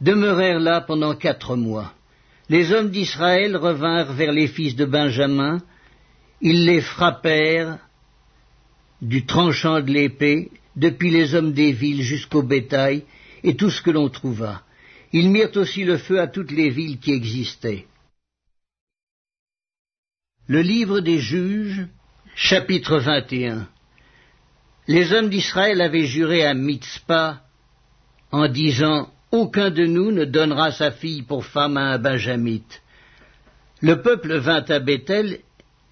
demeurèrent 0.00 0.60
là 0.60 0.80
pendant 0.80 1.14
quatre 1.14 1.56
mois. 1.56 1.92
Les 2.48 2.72
hommes 2.72 2.88
d'Israël 2.88 3.54
revinrent 3.54 4.14
vers 4.14 4.32
les 4.32 4.46
fils 4.46 4.76
de 4.76 4.86
Benjamin, 4.86 5.58
ils 6.40 6.64
les 6.64 6.80
frappèrent 6.80 7.76
du 9.02 9.26
tranchant 9.26 9.82
de 9.82 9.90
l'épée, 9.90 10.50
depuis 10.74 11.10
les 11.10 11.34
hommes 11.34 11.52
des 11.52 11.72
villes 11.72 12.02
jusqu'au 12.02 12.42
bétail, 12.42 13.02
et 13.44 13.56
tout 13.56 13.68
ce 13.68 13.82
que 13.82 13.90
l'on 13.90 14.08
trouva. 14.08 14.62
Ils 15.12 15.30
mirent 15.30 15.56
aussi 15.56 15.84
le 15.84 15.98
feu 15.98 16.20
à 16.20 16.26
toutes 16.26 16.50
les 16.50 16.70
villes 16.70 16.98
qui 16.98 17.12
existaient. 17.12 17.86
Le 20.48 20.60
livre 20.60 21.00
des 21.00 21.18
juges, 21.18 21.86
chapitre 22.34 22.98
21 22.98 23.68
Les 24.86 25.12
hommes 25.12 25.28
d'Israël 25.28 25.80
avaient 25.80 26.06
juré 26.06 26.44
à 26.44 26.54
Mitzpah 26.54 27.42
en 28.30 28.48
disant 28.48 29.10
Aucun 29.32 29.70
de 29.70 29.86
nous 29.86 30.12
ne 30.12 30.24
donnera 30.24 30.70
sa 30.72 30.90
fille 30.92 31.22
pour 31.22 31.44
femme 31.44 31.76
à 31.76 31.92
un 31.92 31.98
benjamite. 31.98 32.82
Le 33.80 34.00
peuple 34.00 34.36
vint 34.36 34.64
à 34.68 34.78
Bethel 34.78 35.40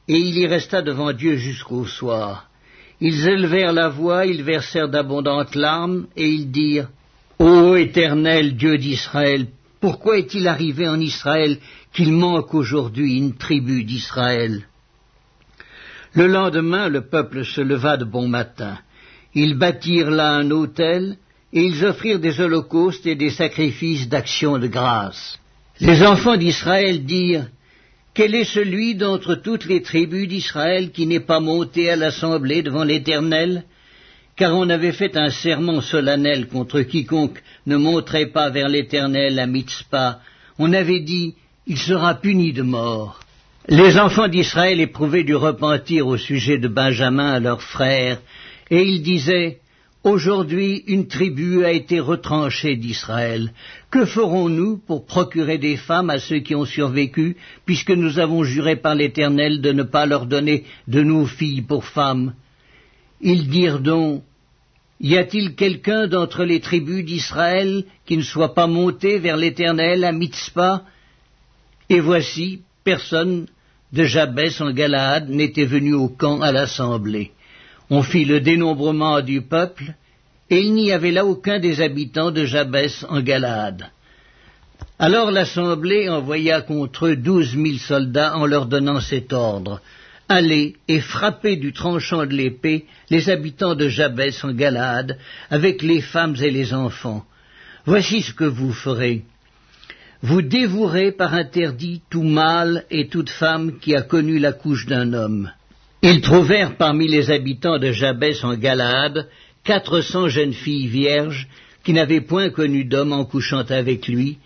et 0.09 0.19
il 0.19 0.39
y 0.39 0.47
resta 0.47 0.83
devant 0.83 1.13
Dieu 1.13 1.37
jusqu'au 1.37 1.85
soir. 1.85 2.49
Ils 3.01 3.27
élevèrent 3.27 3.73
la 3.73 3.89
voix, 3.89 4.27
ils 4.27 4.43
versèrent 4.43 4.89
d'abondantes 4.89 5.55
larmes, 5.55 6.07
et 6.17 6.29
ils 6.29 6.51
dirent 6.51 6.89
Ô 7.39 7.75
Éternel 7.75 8.57
Dieu 8.57 8.79
d'Israël, 8.79 9.47
pourquoi 9.81 10.19
est-il 10.19 10.47
arrivé 10.47 10.89
en 10.89 11.01
Israël 11.01 11.59
qu'il 11.93 12.13
manque 12.13 12.55
aujourd'hui 12.55 13.17
une 13.17 13.35
tribu 13.37 13.83
d'Israël? 13.83 14.67
Le 16.13 16.29
lendemain, 16.29 16.89
le 16.89 17.01
peuple 17.01 17.45
se 17.45 17.61
leva 17.61 17.97
de 17.97 18.05
bon 18.05 18.29
matin. 18.29 18.79
Ils 19.35 19.59
bâtirent 19.59 20.11
là 20.11 20.31
un 20.31 20.53
autel, 20.53 21.17
et 21.53 21.63
ils 21.65 21.85
offrirent 21.85 22.21
des 22.21 22.41
holocaustes 22.41 23.07
et 23.07 23.17
des 23.17 23.31
sacrifices 23.31 24.09
d'action 24.09 24.59
de 24.59 24.69
grâce. 24.69 25.41
Les 25.81 26.03
enfants 26.05 26.37
d'Israël 26.37 27.05
dirent 27.05 27.49
Quel 28.15 28.37
est 28.37 28.45
celui 28.45 28.95
d'entre 28.95 29.35
toutes 29.35 29.65
les 29.65 29.83
tribus 29.83 30.29
d'Israël 30.29 30.93
qui 30.93 31.07
n'est 31.07 31.19
pas 31.19 31.41
monté 31.41 31.91
à 31.91 31.97
l'assemblée 31.97 32.63
devant 32.63 32.85
l'Éternel? 32.85 33.65
Car 34.37 34.55
on 34.57 34.69
avait 34.69 34.93
fait 34.93 35.17
un 35.17 35.31
serment 35.31 35.81
solennel 35.81 36.49
contre 36.49 36.83
quiconque 36.83 37.43
ne 37.67 37.77
monterait 37.77 38.27
pas 38.27 38.51
vers 38.51 38.69
l'Éternel 38.69 39.39
à 39.39 39.47
Mitzpah. 39.47 40.21
On 40.59 40.73
avait 40.73 41.01
dit, 41.01 41.35
il 41.67 41.79
sera 41.79 42.15
puni 42.15 42.53
de 42.53 42.63
mort. 42.63 43.21
Les 43.69 43.99
enfants 43.99 44.29
d'Israël 44.29 44.81
éprouvaient 44.81 45.25
du 45.25 45.35
repentir 45.35 46.07
au 46.07 46.19
sujet 46.19 46.59
de 46.59 46.69
Benjamin 46.69 47.33
à 47.33 47.41
leurs 47.41 47.63
frères, 47.63 48.21
et 48.71 48.83
ils 48.83 49.03
disaient, 49.03 49.61
Aujourd'hui 50.03 50.85
une 50.87 51.07
tribu 51.07 51.65
a 51.65 51.73
été 51.73 51.99
retranchée 51.99 52.77
d'Israël. 52.77 53.55
Que 53.91 54.05
ferons-nous 54.05 54.77
pour 54.77 55.07
procurer 55.07 55.57
des 55.57 55.79
femmes 55.79 56.11
à 56.11 56.19
ceux 56.19 56.41
qui 56.41 56.55
ont 56.55 56.67
survécu, 56.67 57.39
puisque 57.65 57.91
nous 57.91 58.19
avons 58.19 58.45
juré 58.45 58.77
par 58.77 58.95
l'Éternel 58.95 59.63
de 59.63 59.73
ne 59.73 59.83
pas 59.83 60.05
leur 60.05 60.27
donner 60.27 60.65
de 60.89 61.03
nos 61.03 61.25
filles 61.25 61.63
pour 61.63 61.87
femmes? 61.87 62.35
Ils 63.21 63.49
dirent 63.49 63.81
donc, 63.81 64.23
Y 65.01 65.19
a-t-il 65.19 65.55
quelqu'un 65.55 66.07
d'entre 66.07 66.45
les 66.45 66.61
tribus 66.61 67.05
d'Israël 67.05 67.85
qui 68.07 68.17
ne 68.17 68.23
soit 68.23 68.55
pas 68.55 68.67
monté 68.67 69.19
vers 69.19 69.37
l'Éternel 69.37 70.05
à 70.05 70.13
Mitzpah? 70.13 70.83
Et 71.91 72.01
voici, 72.01 72.61
personne 72.85 73.47
de 73.93 74.05
Jabès 74.05 74.61
en 74.61 74.71
Galaad 74.71 75.29
n'était 75.29 75.65
venu 75.65 75.95
au 75.95 76.09
camp 76.09 76.41
à 76.41 76.53
l'assemblée. 76.53 77.33
On 77.91 78.03
fit 78.03 78.25
le 78.25 78.41
dénombrement 78.41 79.21
du 79.21 79.43
peuple, 79.43 79.95
et 80.49 80.61
il 80.61 80.75
n'y 80.75 80.93
avait 80.93 81.11
là 81.11 81.27
aucun 81.27 81.59
des 81.59 81.81
habitants 81.81 82.31
de 82.31 82.45
Jabès 82.45 83.05
en 83.09 83.21
Galaad. 83.21 83.91
Alors 84.99 85.31
l'assemblée 85.31 86.09
envoya 86.09 86.61
contre 86.63 87.07
eux 87.07 87.17
douze 87.17 87.55
mille 87.57 87.81
soldats 87.81 88.37
en 88.37 88.47
leur 88.47 88.67
donnant 88.67 89.01
cet 89.01 89.33
ordre 89.33 89.81
allez 90.29 90.77
et 90.89 91.01
frappez 91.01 91.57
du 91.57 91.73
tranchant 91.73 92.27
de 92.27 92.35
l'épée 92.35 92.87
les 93.11 93.31
habitants 93.31 93.75
de 93.75 93.89
Jabès 93.89 94.45
en 94.45 94.53
Galaad, 94.53 95.19
avec 95.51 95.83
les 95.83 96.01
femmes 96.01 96.37
et 96.41 96.51
les 96.51 96.73
enfants. 96.75 97.25
Voici 97.87 98.23
ce 98.23 98.33
que 98.33 98.45
vous 98.45 98.73
ferez. 98.73 99.25
Vous 100.23 100.41
dévouerez 100.41 101.13
par 101.13 101.35
interdit 101.35 102.01
tout 102.09 102.23
mâle 102.23 102.85
et 102.91 103.09
toute 103.09 103.29
femme 103.31 103.79
qui 103.79 103.95
a 103.95 104.03
connu 104.03 104.39
la 104.39 104.53
couche 104.53 104.87
d'un 104.87 105.13
homme. 105.13 105.51
Ils 106.03 106.21
trouvèrent 106.21 106.77
parmi 106.77 107.09
les 107.09 107.31
habitants 107.31 107.79
de 107.79 107.93
Jabès 107.93 108.43
en 108.43 108.55
Galaad 108.55 109.29
quatre 109.65 110.01
cents 110.03 110.29
jeunes 110.29 110.53
filles 110.53 110.87
vierges 110.87 111.49
qui 111.83 111.93
n'avaient 111.93 112.21
point 112.21 112.51
connu 112.51 112.85
d'homme 112.85 113.13
en 113.13 113.25
couchant 113.25 113.65
avec 113.69 114.09
lui, 114.09 114.39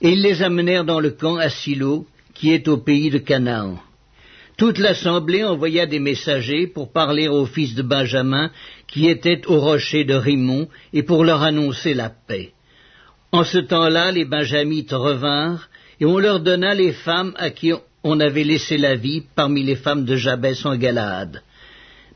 et 0.00 0.10
ils 0.10 0.22
les 0.22 0.42
amenèrent 0.42 0.84
dans 0.84 1.00
le 1.00 1.10
camp 1.10 1.36
à 1.36 1.48
Silo, 1.48 2.06
qui 2.34 2.52
est 2.52 2.66
au 2.66 2.78
pays 2.78 3.10
de 3.10 3.18
Canaan. 3.18 3.80
Toute 4.62 4.78
l'assemblée 4.78 5.42
envoya 5.42 5.86
des 5.86 5.98
messagers 5.98 6.68
pour 6.68 6.92
parler 6.92 7.26
aux 7.26 7.46
fils 7.46 7.74
de 7.74 7.82
Benjamin 7.82 8.52
qui 8.86 9.08
étaient 9.08 9.44
au 9.48 9.58
rocher 9.58 10.04
de 10.04 10.14
Rimon 10.14 10.68
et 10.92 11.02
pour 11.02 11.24
leur 11.24 11.42
annoncer 11.42 11.94
la 11.94 12.10
paix. 12.10 12.52
En 13.32 13.42
ce 13.42 13.58
temps-là, 13.58 14.12
les 14.12 14.24
Benjamites 14.24 14.92
revinrent 14.92 15.68
et 15.98 16.04
on 16.04 16.16
leur 16.16 16.38
donna 16.38 16.74
les 16.74 16.92
femmes 16.92 17.34
à 17.38 17.50
qui 17.50 17.72
on 18.04 18.20
avait 18.20 18.44
laissé 18.44 18.78
la 18.78 18.94
vie 18.94 19.24
parmi 19.34 19.64
les 19.64 19.74
femmes 19.74 20.04
de 20.04 20.14
Jabès 20.14 20.64
en 20.64 20.76
Galaad. 20.76 21.42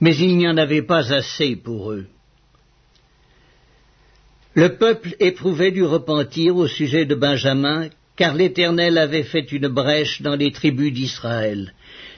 Mais 0.00 0.14
il 0.16 0.36
n'y 0.36 0.46
en 0.46 0.56
avait 0.56 0.82
pas 0.82 1.12
assez 1.12 1.56
pour 1.56 1.90
eux. 1.90 2.06
Le 4.54 4.68
peuple 4.76 5.16
éprouvait 5.18 5.72
du 5.72 5.82
repentir 5.82 6.54
au 6.56 6.68
sujet 6.68 7.06
de 7.06 7.16
Benjamin, 7.16 7.88
car 8.14 8.34
l'Éternel 8.34 8.98
avait 8.98 9.24
fait 9.24 9.50
une 9.50 9.66
brèche 9.66 10.22
dans 10.22 10.36
les 10.36 10.52
tribus 10.52 10.92
d'Israël 10.92 11.72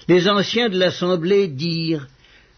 les 0.09 0.27
anciens 0.27 0.71
de 0.71 0.79
l'Assemblée 0.79 1.49
dirent 1.49 2.09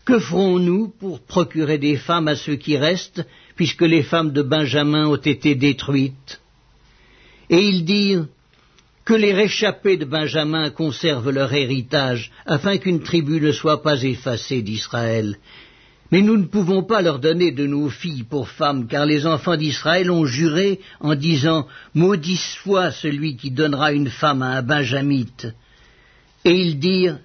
Que 0.04 0.18
ferons-nous 0.20 0.88
pour 1.00 1.20
procurer 1.20 1.78
des 1.78 1.96
femmes 1.96 2.28
à 2.28 2.36
ceux 2.36 2.54
qui 2.54 2.76
restent, 2.76 3.26
puisque 3.56 3.82
les 3.82 4.04
femmes 4.04 4.32
de 4.32 4.42
Benjamin 4.42 5.06
ont 5.08 5.16
été 5.16 5.56
détruites? 5.56 6.40
Et 7.50 7.60
ils 7.60 7.84
dirent 7.84 8.26
Que 9.04 9.14
les 9.14 9.34
réchappés 9.34 9.96
de 9.96 10.04
Benjamin 10.04 10.70
conservent 10.70 11.30
leur 11.30 11.52
héritage, 11.52 12.30
afin 12.46 12.78
qu'une 12.78 13.02
tribu 13.02 13.40
ne 13.40 13.50
soit 13.50 13.82
pas 13.82 14.00
effacée 14.02 14.62
d'Israël. 14.62 15.36
Mais 16.12 16.22
nous 16.22 16.36
ne 16.36 16.44
pouvons 16.44 16.82
pas 16.82 17.02
leur 17.02 17.18
donner 17.18 17.50
de 17.52 17.66
nos 17.66 17.88
filles 17.88 18.24
pour 18.24 18.48
femmes, 18.48 18.86
car 18.86 19.06
les 19.06 19.26
enfants 19.26 19.56
d'Israël 19.56 20.10
ont 20.10 20.24
juré 20.24 20.80
en 21.00 21.14
disant 21.14 21.66
Maudit 21.94 22.36
soit 22.36 22.90
celui 22.92 23.36
qui 23.36 23.50
donnera 23.50 23.92
une 23.92 24.10
femme 24.10 24.42
à 24.42 24.56
un 24.58 24.62
benjamite. 24.62 25.46
Et 26.44 26.54
ils 26.54 26.78
dirent 26.78 27.18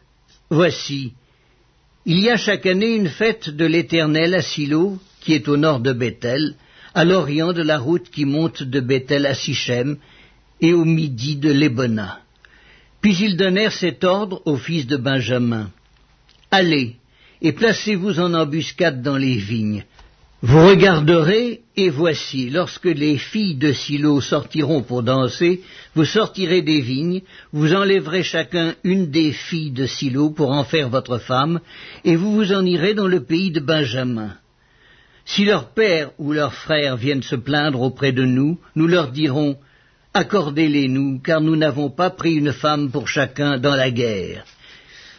Voici, 0.55 1.11
il 2.05 2.17
y 2.21 2.29
a 2.29 2.37
chaque 2.37 2.65
année 2.65 2.95
une 2.95 3.09
fête 3.09 3.49
de 3.49 3.65
l'Éternel 3.65 4.33
à 4.33 4.41
Silo, 4.41 4.97
qui 5.19 5.33
est 5.33 5.49
au 5.49 5.57
nord 5.57 5.81
de 5.81 5.91
Bethel, 5.91 6.55
à 6.93 7.03
l'orient 7.03 7.51
de 7.51 7.61
la 7.61 7.77
route 7.77 8.09
qui 8.09 8.23
monte 8.23 8.63
de 8.63 8.79
Bethel 8.79 9.25
à 9.25 9.33
Sichem, 9.33 9.97
et 10.61 10.71
au 10.71 10.85
midi 10.85 11.35
de 11.35 11.51
Lébona. 11.51 12.21
Puis 13.01 13.17
ils 13.17 13.35
donnèrent 13.35 13.73
cet 13.73 14.05
ordre 14.05 14.41
aux 14.45 14.55
fils 14.55 14.87
de 14.87 14.95
Benjamin. 14.95 15.71
Allez, 16.51 16.95
et 17.41 17.51
placez-vous 17.51 18.21
en 18.21 18.33
embuscade 18.33 19.01
dans 19.01 19.17
les 19.17 19.35
vignes, 19.35 19.83
vous 20.47 20.67
regarderez, 20.67 21.61
et 21.75 21.89
voici, 21.89 22.51
lorsque 22.51 22.85
les 22.85 23.17
filles 23.17 23.55
de 23.55 23.71
Silo 23.71 24.21
sortiront 24.21 24.83
pour 24.83 25.01
danser, 25.01 25.61
vous 25.95 26.05
sortirez 26.05 26.61
des 26.61 26.81
vignes, 26.81 27.23
vous 27.51 27.73
enlèverez 27.73 28.21
chacun 28.21 28.75
une 28.83 29.09
des 29.09 29.31
filles 29.31 29.71
de 29.71 29.87
Silo 29.87 30.29
pour 30.29 30.51
en 30.51 30.63
faire 30.63 30.89
votre 30.89 31.17
femme, 31.17 31.61
et 32.03 32.15
vous 32.15 32.31
vous 32.35 32.53
en 32.53 32.63
irez 32.63 32.93
dans 32.93 33.07
le 33.07 33.23
pays 33.23 33.49
de 33.49 33.59
Benjamin. 33.59 34.37
Si 35.25 35.45
leur 35.45 35.69
père 35.69 36.11
ou 36.19 36.31
leur 36.31 36.53
frère 36.53 36.95
viennent 36.95 37.23
se 37.23 37.35
plaindre 37.35 37.81
auprès 37.81 38.11
de 38.11 38.23
nous, 38.23 38.59
nous 38.75 38.85
leur 38.85 39.07
dirons 39.07 39.57
Accordez-les-nous, 40.13 41.21
car 41.23 41.41
nous 41.41 41.55
n'avons 41.55 41.89
pas 41.89 42.11
pris 42.11 42.35
une 42.35 42.53
femme 42.53 42.91
pour 42.91 43.07
chacun 43.07 43.57
dans 43.57 43.75
la 43.75 43.89
guerre. 43.89 44.45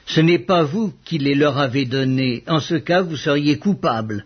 Ce 0.06 0.20
n'est 0.20 0.38
pas 0.38 0.62
vous 0.62 0.94
qui 1.04 1.18
les 1.18 1.34
leur 1.34 1.58
avez 1.58 1.84
donnés, 1.84 2.44
en 2.46 2.60
ce 2.60 2.76
cas 2.76 3.02
vous 3.02 3.16
seriez 3.16 3.58
coupables. 3.58 4.24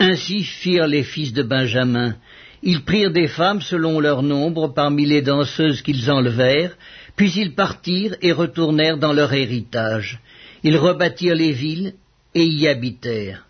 Ainsi 0.00 0.44
firent 0.44 0.86
les 0.86 1.04
fils 1.04 1.34
de 1.34 1.42
Benjamin. 1.42 2.16
Ils 2.62 2.84
prirent 2.84 3.12
des 3.12 3.28
femmes 3.28 3.60
selon 3.60 4.00
leur 4.00 4.22
nombre 4.22 4.68
parmi 4.68 5.04
les 5.04 5.20
danseuses 5.20 5.82
qu'ils 5.82 6.10
enlevèrent, 6.10 6.74
puis 7.16 7.30
ils 7.36 7.54
partirent 7.54 8.16
et 8.22 8.32
retournèrent 8.32 8.96
dans 8.96 9.12
leur 9.12 9.34
héritage. 9.34 10.18
Ils 10.62 10.78
rebâtirent 10.78 11.34
les 11.34 11.52
villes 11.52 11.92
et 12.34 12.44
y 12.44 12.66
habitèrent. 12.66 13.46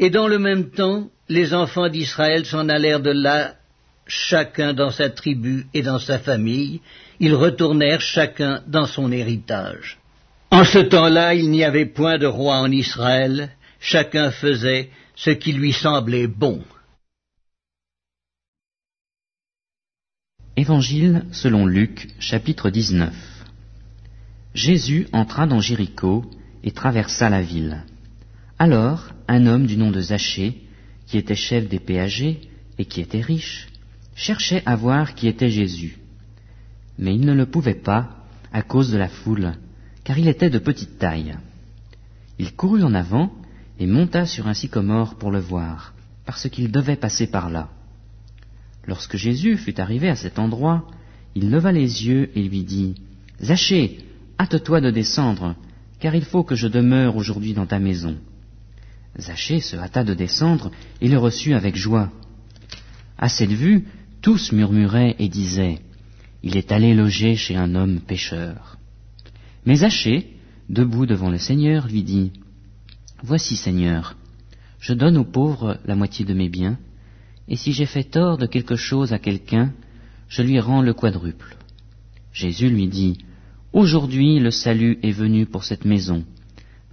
Et 0.00 0.10
dans 0.10 0.26
le 0.26 0.40
même 0.40 0.70
temps, 0.70 1.08
les 1.28 1.54
enfants 1.54 1.88
d'Israël 1.88 2.44
s'en 2.44 2.68
allèrent 2.68 3.00
de 3.00 3.12
là, 3.12 3.54
chacun 4.06 4.72
dans 4.72 4.90
sa 4.90 5.10
tribu 5.10 5.66
et 5.74 5.82
dans 5.82 6.00
sa 6.00 6.18
famille, 6.18 6.80
ils 7.20 7.34
retournèrent 7.34 8.00
chacun 8.00 8.62
dans 8.66 8.86
son 8.86 9.12
héritage. 9.12 9.98
En 10.50 10.64
ce 10.64 10.78
temps-là, 10.80 11.34
il 11.34 11.50
n'y 11.50 11.64
avait 11.64 11.86
point 11.86 12.18
de 12.18 12.26
roi 12.26 12.56
en 12.56 12.70
Israël, 12.70 13.50
chacun 13.80 14.32
faisait 14.32 14.90
ce 15.16 15.30
qui 15.30 15.52
lui 15.52 15.72
semblait 15.72 16.26
bon. 16.26 16.62
Évangile 20.56 21.24
selon 21.32 21.66
Luc, 21.66 22.08
chapitre 22.18 22.70
19 22.70 23.14
Jésus 24.54 25.08
entra 25.12 25.46
dans 25.46 25.60
Jéricho 25.60 26.24
et 26.62 26.70
traversa 26.70 27.28
la 27.28 27.42
ville. 27.42 27.84
Alors, 28.58 29.10
un 29.26 29.46
homme 29.46 29.66
du 29.66 29.76
nom 29.76 29.90
de 29.90 30.00
Zachée, 30.00 30.62
qui 31.06 31.18
était 31.18 31.34
chef 31.34 31.68
des 31.68 31.80
péagers 31.80 32.40
et 32.78 32.84
qui 32.84 33.00
était 33.00 33.20
riche, 33.20 33.68
cherchait 34.14 34.62
à 34.64 34.76
voir 34.76 35.14
qui 35.14 35.26
était 35.26 35.50
Jésus. 35.50 35.98
Mais 36.98 37.14
il 37.14 37.26
ne 37.26 37.34
le 37.34 37.46
pouvait 37.46 37.74
pas 37.74 38.24
à 38.52 38.62
cause 38.62 38.92
de 38.92 38.96
la 38.96 39.08
foule, 39.08 39.54
car 40.04 40.18
il 40.18 40.28
était 40.28 40.50
de 40.50 40.60
petite 40.60 40.98
taille. 40.98 41.36
Il 42.38 42.54
courut 42.54 42.84
en 42.84 42.94
avant 42.94 43.32
et 43.78 43.86
monta 43.86 44.26
sur 44.26 44.46
un 44.46 44.54
sycomore 44.54 45.16
pour 45.16 45.30
le 45.30 45.40
voir, 45.40 45.94
parce 46.26 46.48
qu'il 46.48 46.70
devait 46.70 46.96
passer 46.96 47.26
par 47.26 47.50
là. 47.50 47.68
Lorsque 48.86 49.16
Jésus 49.16 49.56
fut 49.56 49.80
arrivé 49.80 50.08
à 50.08 50.16
cet 50.16 50.38
endroit, 50.38 50.86
il 51.34 51.50
leva 51.50 51.72
les 51.72 52.06
yeux 52.06 52.30
et 52.36 52.42
lui 52.42 52.64
dit, 52.64 52.94
Zachée, 53.42 53.98
hâte-toi 54.38 54.80
de 54.80 54.90
descendre, 54.90 55.56
car 55.98 56.14
il 56.14 56.24
faut 56.24 56.44
que 56.44 56.54
je 56.54 56.68
demeure 56.68 57.16
aujourd'hui 57.16 57.54
dans 57.54 57.66
ta 57.66 57.78
maison. 57.78 58.16
Zachée 59.18 59.60
se 59.60 59.76
hâta 59.76 60.04
de 60.04 60.14
descendre 60.14 60.70
et 61.00 61.08
le 61.08 61.18
reçut 61.18 61.54
avec 61.54 61.76
joie. 61.76 62.10
À 63.16 63.28
cette 63.28 63.52
vue, 63.52 63.86
Tous 64.24 64.52
murmuraient 64.52 65.16
et 65.18 65.28
disaient, 65.28 65.80
Il 66.42 66.56
est 66.56 66.72
allé 66.72 66.94
loger 66.94 67.36
chez 67.36 67.56
un 67.56 67.74
homme 67.74 68.00
pécheur. 68.00 68.78
Mais 69.66 69.76
Zachée, 69.76 70.30
debout 70.70 71.04
devant 71.04 71.28
le 71.28 71.36
Seigneur, 71.36 71.88
lui 71.88 72.02
dit, 72.02 72.32
Voici, 73.26 73.56
Seigneur, 73.56 74.16
je 74.78 74.92
donne 74.92 75.16
aux 75.16 75.24
pauvres 75.24 75.78
la 75.86 75.96
moitié 75.96 76.26
de 76.26 76.34
mes 76.34 76.50
biens, 76.50 76.76
et 77.48 77.56
si 77.56 77.72
j'ai 77.72 77.86
fait 77.86 78.04
tort 78.04 78.36
de 78.36 78.44
quelque 78.44 78.76
chose 78.76 79.14
à 79.14 79.18
quelqu'un, 79.18 79.72
je 80.28 80.42
lui 80.42 80.60
rends 80.60 80.82
le 80.82 80.92
quadruple. 80.92 81.56
Jésus 82.34 82.68
lui 82.68 82.86
dit, 82.86 83.16
Aujourd'hui 83.72 84.40
le 84.40 84.50
salut 84.50 84.98
est 85.02 85.10
venu 85.10 85.46
pour 85.46 85.64
cette 85.64 85.86
maison, 85.86 86.22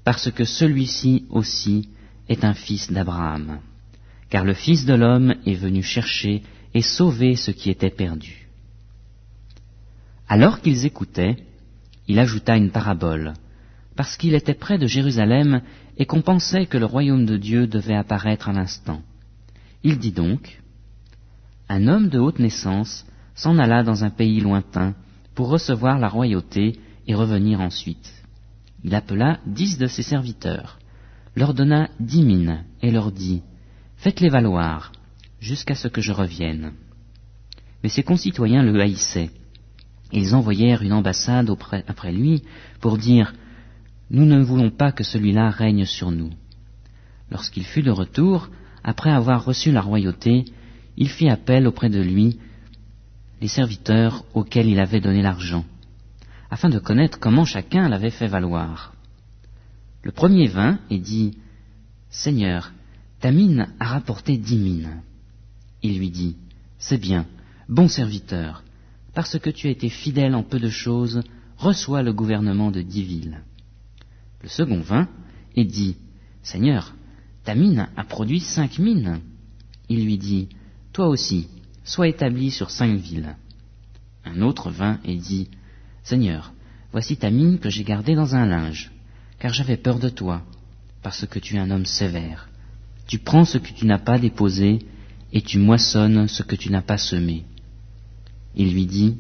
parce 0.05 0.31
que 0.31 0.45
celui-ci 0.45 1.25
aussi 1.29 1.89
est 2.29 2.45
un 2.45 2.53
fils 2.53 2.89
d'Abraham. 2.93 3.59
Car 4.29 4.45
le 4.45 4.53
Fils 4.53 4.85
de 4.85 4.93
l'homme 4.93 5.35
est 5.45 5.55
venu 5.55 5.83
chercher 5.83 6.43
et 6.73 6.81
sauver 6.81 7.35
ce 7.35 7.51
qui 7.51 7.69
était 7.69 7.89
perdu. 7.89 8.47
Alors 10.29 10.61
qu'ils 10.61 10.85
écoutaient, 10.85 11.35
il 12.07 12.19
ajouta 12.19 12.55
une 12.55 12.71
parabole, 12.71 13.33
parce 14.01 14.17
qu'il 14.17 14.33
était 14.33 14.55
près 14.55 14.79
de 14.79 14.87
Jérusalem 14.87 15.61
et 15.95 16.07
qu'on 16.07 16.23
pensait 16.23 16.65
que 16.65 16.79
le 16.79 16.87
royaume 16.87 17.27
de 17.27 17.37
Dieu 17.37 17.67
devait 17.67 17.93
apparaître 17.93 18.49
à 18.49 18.51
l'instant. 18.51 19.03
Il 19.83 19.99
dit 19.99 20.11
donc, 20.11 20.59
Un 21.69 21.87
homme 21.87 22.09
de 22.09 22.17
haute 22.17 22.39
naissance 22.39 23.05
s'en 23.35 23.59
alla 23.59 23.83
dans 23.83 24.03
un 24.03 24.09
pays 24.09 24.39
lointain 24.39 24.95
pour 25.35 25.49
recevoir 25.49 25.99
la 25.99 26.07
royauté 26.07 26.79
et 27.05 27.13
revenir 27.13 27.61
ensuite. 27.61 28.11
Il 28.83 28.95
appela 28.95 29.39
dix 29.45 29.77
de 29.77 29.85
ses 29.85 30.01
serviteurs, 30.01 30.79
leur 31.35 31.53
donna 31.53 31.87
dix 31.99 32.23
mines 32.23 32.63
et 32.81 32.89
leur 32.89 33.11
dit, 33.11 33.43
Faites-les 33.97 34.29
valoir 34.29 34.93
jusqu'à 35.39 35.75
ce 35.75 35.87
que 35.87 36.01
je 36.01 36.11
revienne. 36.11 36.71
Mais 37.83 37.89
ses 37.89 38.01
concitoyens 38.01 38.63
le 38.63 38.81
haïssaient. 38.81 39.29
Ils 40.11 40.33
envoyèrent 40.33 40.81
une 40.81 40.93
ambassade 40.93 41.55
après 41.87 42.11
lui 42.11 42.41
pour 42.79 42.97
dire, 42.97 43.35
Nous 44.13 44.25
ne 44.25 44.43
voulons 44.43 44.71
pas 44.71 44.91
que 44.91 45.05
celui-là 45.05 45.49
règne 45.49 45.85
sur 45.85 46.11
nous. 46.11 46.31
Lorsqu'il 47.31 47.63
fut 47.63 47.81
de 47.81 47.91
retour, 47.91 48.49
après 48.83 49.09
avoir 49.09 49.45
reçu 49.45 49.71
la 49.71 49.79
royauté, 49.79 50.43
il 50.97 51.07
fit 51.07 51.29
appel 51.29 51.65
auprès 51.65 51.89
de 51.89 52.01
lui 52.01 52.37
les 53.39 53.47
serviteurs 53.47 54.25
auxquels 54.33 54.67
il 54.67 54.81
avait 54.81 54.99
donné 54.99 55.21
l'argent, 55.21 55.63
afin 56.49 56.67
de 56.67 56.77
connaître 56.77 57.19
comment 57.21 57.45
chacun 57.45 57.87
l'avait 57.87 58.11
fait 58.11 58.27
valoir. 58.27 58.93
Le 60.03 60.11
premier 60.11 60.47
vint 60.47 60.79
et 60.89 60.99
dit, 60.99 61.37
Seigneur, 62.09 62.73
ta 63.21 63.31
mine 63.31 63.69
a 63.79 63.85
rapporté 63.85 64.37
dix 64.37 64.57
mines. 64.57 65.01
Il 65.83 65.97
lui 65.97 66.11
dit, 66.11 66.35
C'est 66.79 66.99
bien, 66.99 67.25
bon 67.69 67.87
serviteur, 67.87 68.63
parce 69.13 69.39
que 69.39 69.49
tu 69.49 69.67
as 69.67 69.71
été 69.71 69.87
fidèle 69.87 70.35
en 70.35 70.43
peu 70.43 70.59
de 70.59 70.69
choses, 70.69 71.21
reçois 71.57 72.03
le 72.03 72.11
gouvernement 72.11 72.71
de 72.71 72.81
dix 72.81 73.03
villes. 73.03 73.41
Le 74.41 74.49
second 74.49 74.79
vint 74.81 75.07
et 75.55 75.65
dit, 75.65 75.95
Seigneur, 76.43 76.93
ta 77.43 77.55
mine 77.55 77.87
a 77.95 78.03
produit 78.03 78.39
cinq 78.39 78.79
mines. 78.79 79.19
Il 79.89 80.05
lui 80.05 80.17
dit, 80.17 80.49
Toi 80.93 81.07
aussi, 81.07 81.47
sois 81.83 82.07
établi 82.07 82.51
sur 82.51 82.69
cinq 82.69 82.95
villes. 82.95 83.35
Un 84.25 84.41
autre 84.41 84.69
vint 84.69 84.99
et 85.03 85.15
dit, 85.15 85.49
Seigneur, 86.03 86.53
voici 86.91 87.17
ta 87.17 87.29
mine 87.31 87.59
que 87.59 87.69
j'ai 87.69 87.83
gardée 87.83 88.15
dans 88.15 88.35
un 88.35 88.45
linge, 88.45 88.91
car 89.39 89.53
j'avais 89.53 89.77
peur 89.77 89.99
de 89.99 90.09
toi, 90.09 90.43
parce 91.01 91.25
que 91.25 91.39
tu 91.39 91.55
es 91.55 91.59
un 91.59 91.71
homme 91.71 91.85
sévère. 91.85 92.49
Tu 93.07 93.19
prends 93.19 93.45
ce 93.45 93.57
que 93.57 93.73
tu 93.73 93.85
n'as 93.85 93.99
pas 93.99 94.19
déposé, 94.19 94.79
et 95.33 95.41
tu 95.41 95.57
moissonnes 95.57 96.27
ce 96.27 96.43
que 96.43 96.55
tu 96.55 96.71
n'as 96.71 96.81
pas 96.81 96.97
semé. 96.97 97.45
Il 98.55 98.73
lui 98.73 98.85
dit, 98.85 99.17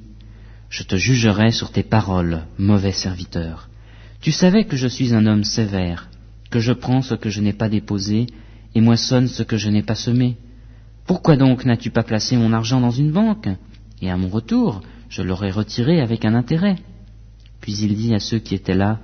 Je 0.69 0.83
te 0.83 0.95
jugerai 0.95 1.51
sur 1.51 1.71
tes 1.71 1.83
paroles, 1.83 2.45
mauvais 2.57 2.91
serviteur. 2.91 3.69
Tu 4.21 4.31
savais 4.31 4.65
que 4.65 4.77
je 4.77 4.87
suis 4.87 5.15
un 5.15 5.25
homme 5.25 5.43
sévère, 5.43 6.07
que 6.51 6.59
je 6.59 6.73
prends 6.73 7.01
ce 7.01 7.15
que 7.15 7.31
je 7.31 7.41
n'ai 7.41 7.53
pas 7.53 7.69
déposé, 7.69 8.27
et 8.75 8.79
moissonne 8.79 9.27
ce 9.27 9.41
que 9.41 9.57
je 9.57 9.67
n'ai 9.69 9.81
pas 9.81 9.95
semé. 9.95 10.37
Pourquoi 11.07 11.37
donc 11.37 11.65
n'as-tu 11.65 11.89
pas 11.89 12.03
placé 12.03 12.37
mon 12.37 12.53
argent 12.53 12.79
dans 12.79 12.91
une 12.91 13.11
banque 13.11 13.49
Et 13.99 14.11
à 14.11 14.17
mon 14.17 14.29
retour, 14.29 14.81
je 15.09 15.23
l'aurais 15.23 15.49
retiré 15.49 16.01
avec 16.01 16.23
un 16.23 16.35
intérêt? 16.35 16.75
Puis 17.61 17.73
il 17.81 17.95
dit 17.95 18.13
à 18.13 18.19
ceux 18.19 18.37
qui 18.37 18.53
étaient 18.53 18.75
là, 18.75 18.99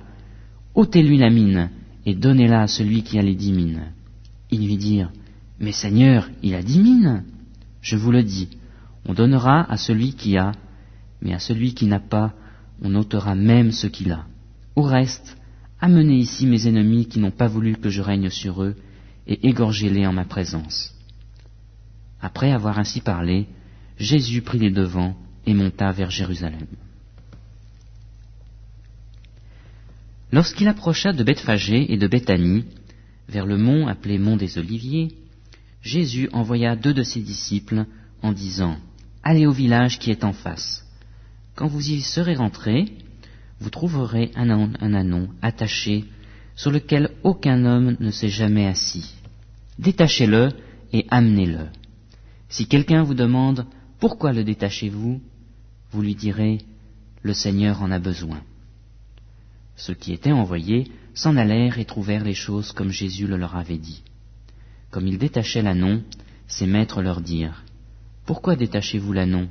ôtez-lui 0.76 1.18
la 1.18 1.30
mine, 1.30 1.70
et 2.06 2.14
donnez-la 2.14 2.62
à 2.62 2.66
celui 2.68 3.02
qui 3.02 3.18
a 3.18 3.22
les 3.22 3.34
dix 3.34 3.52
mines. 3.52 3.92
Ils 4.52 4.64
lui 4.64 4.76
dirent, 4.76 5.10
Mais 5.58 5.72
Seigneur, 5.72 6.30
il 6.44 6.54
a 6.54 6.62
dix 6.62 6.78
mines. 6.78 7.24
Je 7.82 7.96
vous 7.96 8.12
le 8.12 8.22
dis, 8.22 8.50
on 9.04 9.14
donnera 9.14 9.68
à 9.68 9.76
celui 9.78 10.14
qui 10.14 10.38
a, 10.38 10.52
mais 11.20 11.34
à 11.34 11.40
celui 11.40 11.74
qui 11.74 11.86
n'a 11.86 12.00
pas, 12.00 12.34
on 12.80 12.94
ôtera 12.94 13.34
même 13.34 13.72
ce 13.72 13.88
qu'il 13.88 14.12
a. 14.12 14.24
Au 14.78 14.82
reste, 14.82 15.36
amenez 15.80 16.18
ici 16.18 16.46
mes 16.46 16.68
ennemis 16.68 17.06
qui 17.08 17.18
n'ont 17.18 17.32
pas 17.32 17.48
voulu 17.48 17.74
que 17.74 17.88
je 17.88 18.00
règne 18.00 18.30
sur 18.30 18.62
eux, 18.62 18.76
et 19.26 19.48
égorgez-les 19.48 20.06
en 20.06 20.12
ma 20.12 20.24
présence. 20.24 20.94
Après 22.20 22.52
avoir 22.52 22.78
ainsi 22.78 23.00
parlé, 23.00 23.48
Jésus 23.98 24.40
prit 24.40 24.60
les 24.60 24.70
devants 24.70 25.16
et 25.46 25.52
monta 25.52 25.90
vers 25.90 26.12
Jérusalem. 26.12 26.68
Lorsqu'il 30.30 30.68
approcha 30.68 31.12
de 31.12 31.24
Bethphagée 31.24 31.92
et 31.92 31.96
de 31.96 32.06
Béthanie, 32.06 32.64
vers 33.28 33.46
le 33.46 33.58
mont 33.58 33.88
appelé 33.88 34.16
mont 34.18 34.36
des 34.36 34.58
Oliviers, 34.58 35.08
Jésus 35.82 36.28
envoya 36.32 36.76
deux 36.76 36.94
de 36.94 37.02
ses 37.02 37.20
disciples 37.20 37.84
en 38.22 38.30
disant 38.30 38.76
Allez 39.24 39.44
au 39.44 39.52
village 39.52 39.98
qui 39.98 40.12
est 40.12 40.22
en 40.22 40.32
face. 40.32 40.86
Quand 41.56 41.66
vous 41.66 41.90
y 41.90 42.00
serez 42.00 42.36
rentrés, 42.36 42.92
vous 43.60 43.70
trouverez 43.70 44.30
un, 44.36 44.50
un 44.50 44.94
anon 44.94 45.28
attaché 45.42 46.04
sur 46.54 46.70
lequel 46.70 47.10
aucun 47.22 47.64
homme 47.64 47.96
ne 48.00 48.10
s'est 48.10 48.28
jamais 48.28 48.66
assis. 48.66 49.14
Détachez-le 49.78 50.48
et 50.92 51.06
amenez-le. 51.10 51.66
Si 52.48 52.66
quelqu'un 52.66 53.02
vous 53.02 53.14
demande 53.14 53.66
pourquoi 54.00 54.32
le 54.32 54.44
détachez-vous, 54.44 55.20
vous 55.90 56.02
lui 56.02 56.14
direz 56.14 56.58
Le 57.22 57.32
Seigneur 57.32 57.82
en 57.82 57.90
a 57.90 57.98
besoin. 57.98 58.40
Ceux 59.76 59.94
qui 59.94 60.12
étaient 60.12 60.32
envoyés 60.32 60.90
s'en 61.14 61.36
allèrent 61.36 61.78
et 61.78 61.84
trouvèrent 61.84 62.24
les 62.24 62.34
choses 62.34 62.72
comme 62.72 62.90
Jésus 62.90 63.26
le 63.26 63.36
leur 63.36 63.56
avait 63.56 63.78
dit. 63.78 64.02
Comme 64.90 65.06
ils 65.06 65.18
détachaient 65.18 65.62
l'annon, 65.62 66.02
ses 66.46 66.66
maîtres 66.66 67.02
leur 67.02 67.20
dirent 67.20 67.64
Pourquoi 68.26 68.56
détachez-vous 68.56 69.12
l'annon 69.12 69.48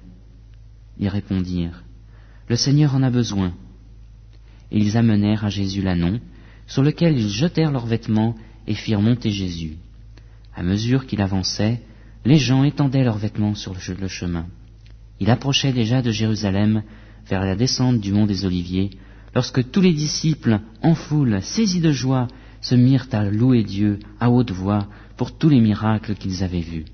Ils 0.98 1.08
répondirent 1.08 1.84
Le 2.50 2.56
Seigneur 2.56 2.96
en 2.96 3.04
a 3.04 3.10
besoin. 3.10 3.54
Ils 4.72 4.98
amenèrent 4.98 5.46
à 5.46 5.50
Jésus 5.50 5.82
l'annon, 5.82 6.20
sur 6.68 6.84
lequel 6.84 7.18
ils 7.18 7.30
jetèrent 7.30 7.72
leurs 7.72 7.86
vêtements 7.86 8.36
et 8.68 8.74
firent 8.74 9.02
monter 9.02 9.32
Jésus. 9.32 9.78
À 10.56 10.64
mesure 10.64 11.06
qu'il 11.06 11.22
avançait, 11.22 11.82
les 12.26 12.38
gens 12.38 12.64
étendaient 12.64 13.04
leurs 13.04 13.18
vêtements 13.18 13.56
sur 13.56 13.74
le 13.74 14.08
chemin. 14.08 14.48
Il 15.20 15.30
approchait 15.30 15.72
déjà 15.72 16.02
de 16.02 16.12
Jérusalem 16.12 16.84
vers 17.28 17.42
la 17.42 17.56
descente 17.56 18.00
du 18.00 18.12
mont 18.12 18.26
des 18.26 18.46
Oliviers, 18.46 18.92
lorsque 19.34 19.72
tous 19.72 19.82
les 19.82 19.94
disciples, 19.94 20.60
en 20.82 20.96
foule, 20.96 21.42
saisis 21.42 21.80
de 21.80 21.92
joie, 21.92 22.28
se 22.62 22.76
mirent 22.76 23.08
à 23.12 23.24
louer 23.26 23.64
Dieu 23.64 24.00
à 24.20 24.30
haute 24.30 24.52
voix 24.52 24.88
pour 25.16 25.38
tous 25.38 25.50
les 25.50 25.62
miracles 25.62 26.16
qu'ils 26.16 26.44
avaient 26.44 26.60
vus. 26.60 26.86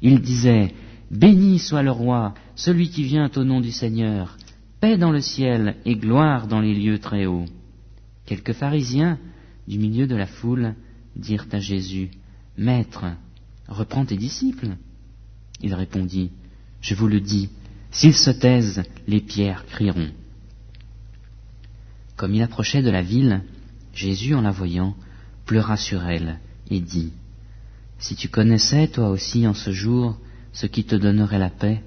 Ils 0.00 0.20
disaient, 0.20 0.72
Béni 1.10 1.58
soit 1.58 1.82
le 1.82 1.90
roi, 1.90 2.34
celui 2.56 2.88
qui 2.88 3.04
vient 3.04 3.30
au 3.36 3.44
nom 3.44 3.60
du 3.60 3.70
Seigneur, 3.70 4.36
paix 4.82 4.98
dans 4.98 5.12
le 5.12 5.20
ciel 5.20 5.76
et 5.84 5.94
gloire 5.94 6.48
dans 6.48 6.60
les 6.60 6.74
lieux 6.74 6.98
très 6.98 7.24
hauts. 7.24 7.46
Quelques 8.26 8.52
pharisiens, 8.52 9.16
du 9.68 9.78
milieu 9.78 10.08
de 10.08 10.16
la 10.16 10.26
foule, 10.26 10.74
dirent 11.14 11.46
à 11.52 11.60
Jésus, 11.60 12.10
Maître, 12.58 13.04
reprends 13.68 14.04
tes 14.04 14.16
disciples. 14.16 14.76
Il 15.60 15.72
répondit, 15.74 16.32
Je 16.80 16.96
vous 16.96 17.06
le 17.06 17.20
dis, 17.20 17.48
s'ils 17.92 18.16
se 18.16 18.32
taisent, 18.32 18.82
les 19.06 19.20
pierres 19.20 19.66
crieront. 19.66 20.10
Comme 22.16 22.34
il 22.34 22.42
approchait 22.42 22.82
de 22.82 22.90
la 22.90 23.02
ville, 23.02 23.42
Jésus, 23.94 24.34
en 24.34 24.40
la 24.40 24.50
voyant, 24.50 24.96
pleura 25.46 25.76
sur 25.76 26.04
elle 26.04 26.40
et 26.70 26.80
dit, 26.80 27.12
Si 28.00 28.16
tu 28.16 28.28
connaissais 28.28 28.88
toi 28.88 29.10
aussi 29.10 29.46
en 29.46 29.54
ce 29.54 29.70
jour 29.70 30.18
ce 30.52 30.66
qui 30.66 30.82
te 30.82 30.96
donnerait 30.96 31.38
la 31.38 31.50
paix, 31.50 31.84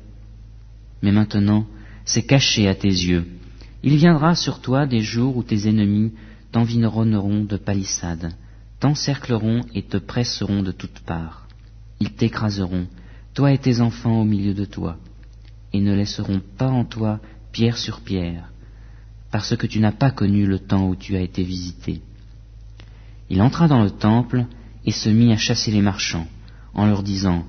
mais 1.01 1.11
maintenant 1.11 1.67
c'est 2.05 2.23
caché 2.23 2.67
à 2.67 2.75
tes 2.75 2.87
yeux. 2.87 3.25
Il 3.83 3.97
viendra 3.97 4.35
sur 4.35 4.61
toi 4.61 4.85
des 4.85 5.01
jours 5.01 5.35
où 5.37 5.43
tes 5.43 5.67
ennemis 5.67 6.13
t'environneront 6.51 7.43
de 7.43 7.57
palissades, 7.57 8.33
t'encercleront 8.79 9.61
et 9.73 9.83
te 9.83 9.97
presseront 9.97 10.61
de 10.63 10.71
toutes 10.71 10.99
parts. 10.99 11.47
Ils 11.99 12.13
t'écraseront, 12.13 12.87
toi 13.33 13.51
et 13.51 13.57
tes 13.57 13.81
enfants 13.81 14.21
au 14.21 14.23
milieu 14.23 14.53
de 14.53 14.65
toi, 14.65 14.97
et 15.73 15.81
ne 15.81 15.93
laisseront 15.93 16.41
pas 16.57 16.69
en 16.69 16.85
toi 16.85 17.19
pierre 17.51 17.77
sur 17.77 18.01
pierre, 18.01 18.51
parce 19.31 19.55
que 19.55 19.67
tu 19.67 19.79
n'as 19.79 19.91
pas 19.91 20.11
connu 20.11 20.45
le 20.45 20.59
temps 20.59 20.87
où 20.87 20.95
tu 20.95 21.15
as 21.15 21.21
été 21.21 21.43
visité. 21.43 22.01
Il 23.29 23.41
entra 23.41 23.67
dans 23.67 23.83
le 23.83 23.91
temple 23.91 24.45
et 24.85 24.91
se 24.91 25.09
mit 25.09 25.33
à 25.33 25.37
chasser 25.37 25.71
les 25.71 25.81
marchands, 25.81 26.27
en 26.73 26.85
leur 26.85 27.01
disant, 27.01 27.45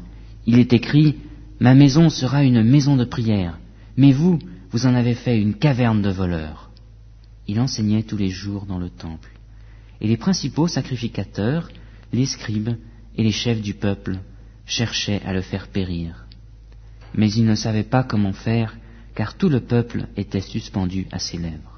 Il 0.47 0.59
est 0.59 0.73
écrit, 0.73 1.17
Ma 1.61 1.75
maison 1.75 2.09
sera 2.09 2.45
une 2.45 2.63
maison 2.63 2.97
de 2.97 3.05
prière, 3.05 3.59
mais 3.97 4.13
vous, 4.13 4.39
vous 4.71 4.87
en 4.87 4.95
avez 4.95 5.15
fait 5.15 5.41
une 5.41 5.55
caverne 5.55 6.03
de 6.03 6.11
voleurs. 6.11 6.71
Il 7.47 7.61
enseignait 7.61 8.03
tous 8.03 8.17
les 8.17 8.29
jours 8.29 8.67
dans 8.67 8.79
le 8.79 8.91
temple. 8.91 9.31
Et 10.01 10.09
les 10.09 10.17
principaux 10.17 10.69
sacrificateurs, 10.69 11.71
les 12.13 12.27
scribes 12.27 12.77
et 13.17 13.23
les 13.23 13.33
chefs 13.33 13.63
du 13.63 13.75
peuple 13.75 14.19
cherchaient 14.67 15.23
à 15.25 15.33
le 15.33 15.43
faire 15.43 15.69
périr. 15.69 16.27
Mais 17.15 17.31
ils 17.33 17.47
ne 17.47 17.55
savaient 17.55 17.85
pas 17.85 18.05
comment 18.05 18.33
faire, 18.33 18.77
car 19.15 19.37
tout 19.37 19.49
le 19.49 19.61
peuple 19.61 20.07
était 20.17 20.41
suspendu 20.41 21.07
à 21.13 21.19
ses 21.19 21.39
lèvres. 21.39 21.76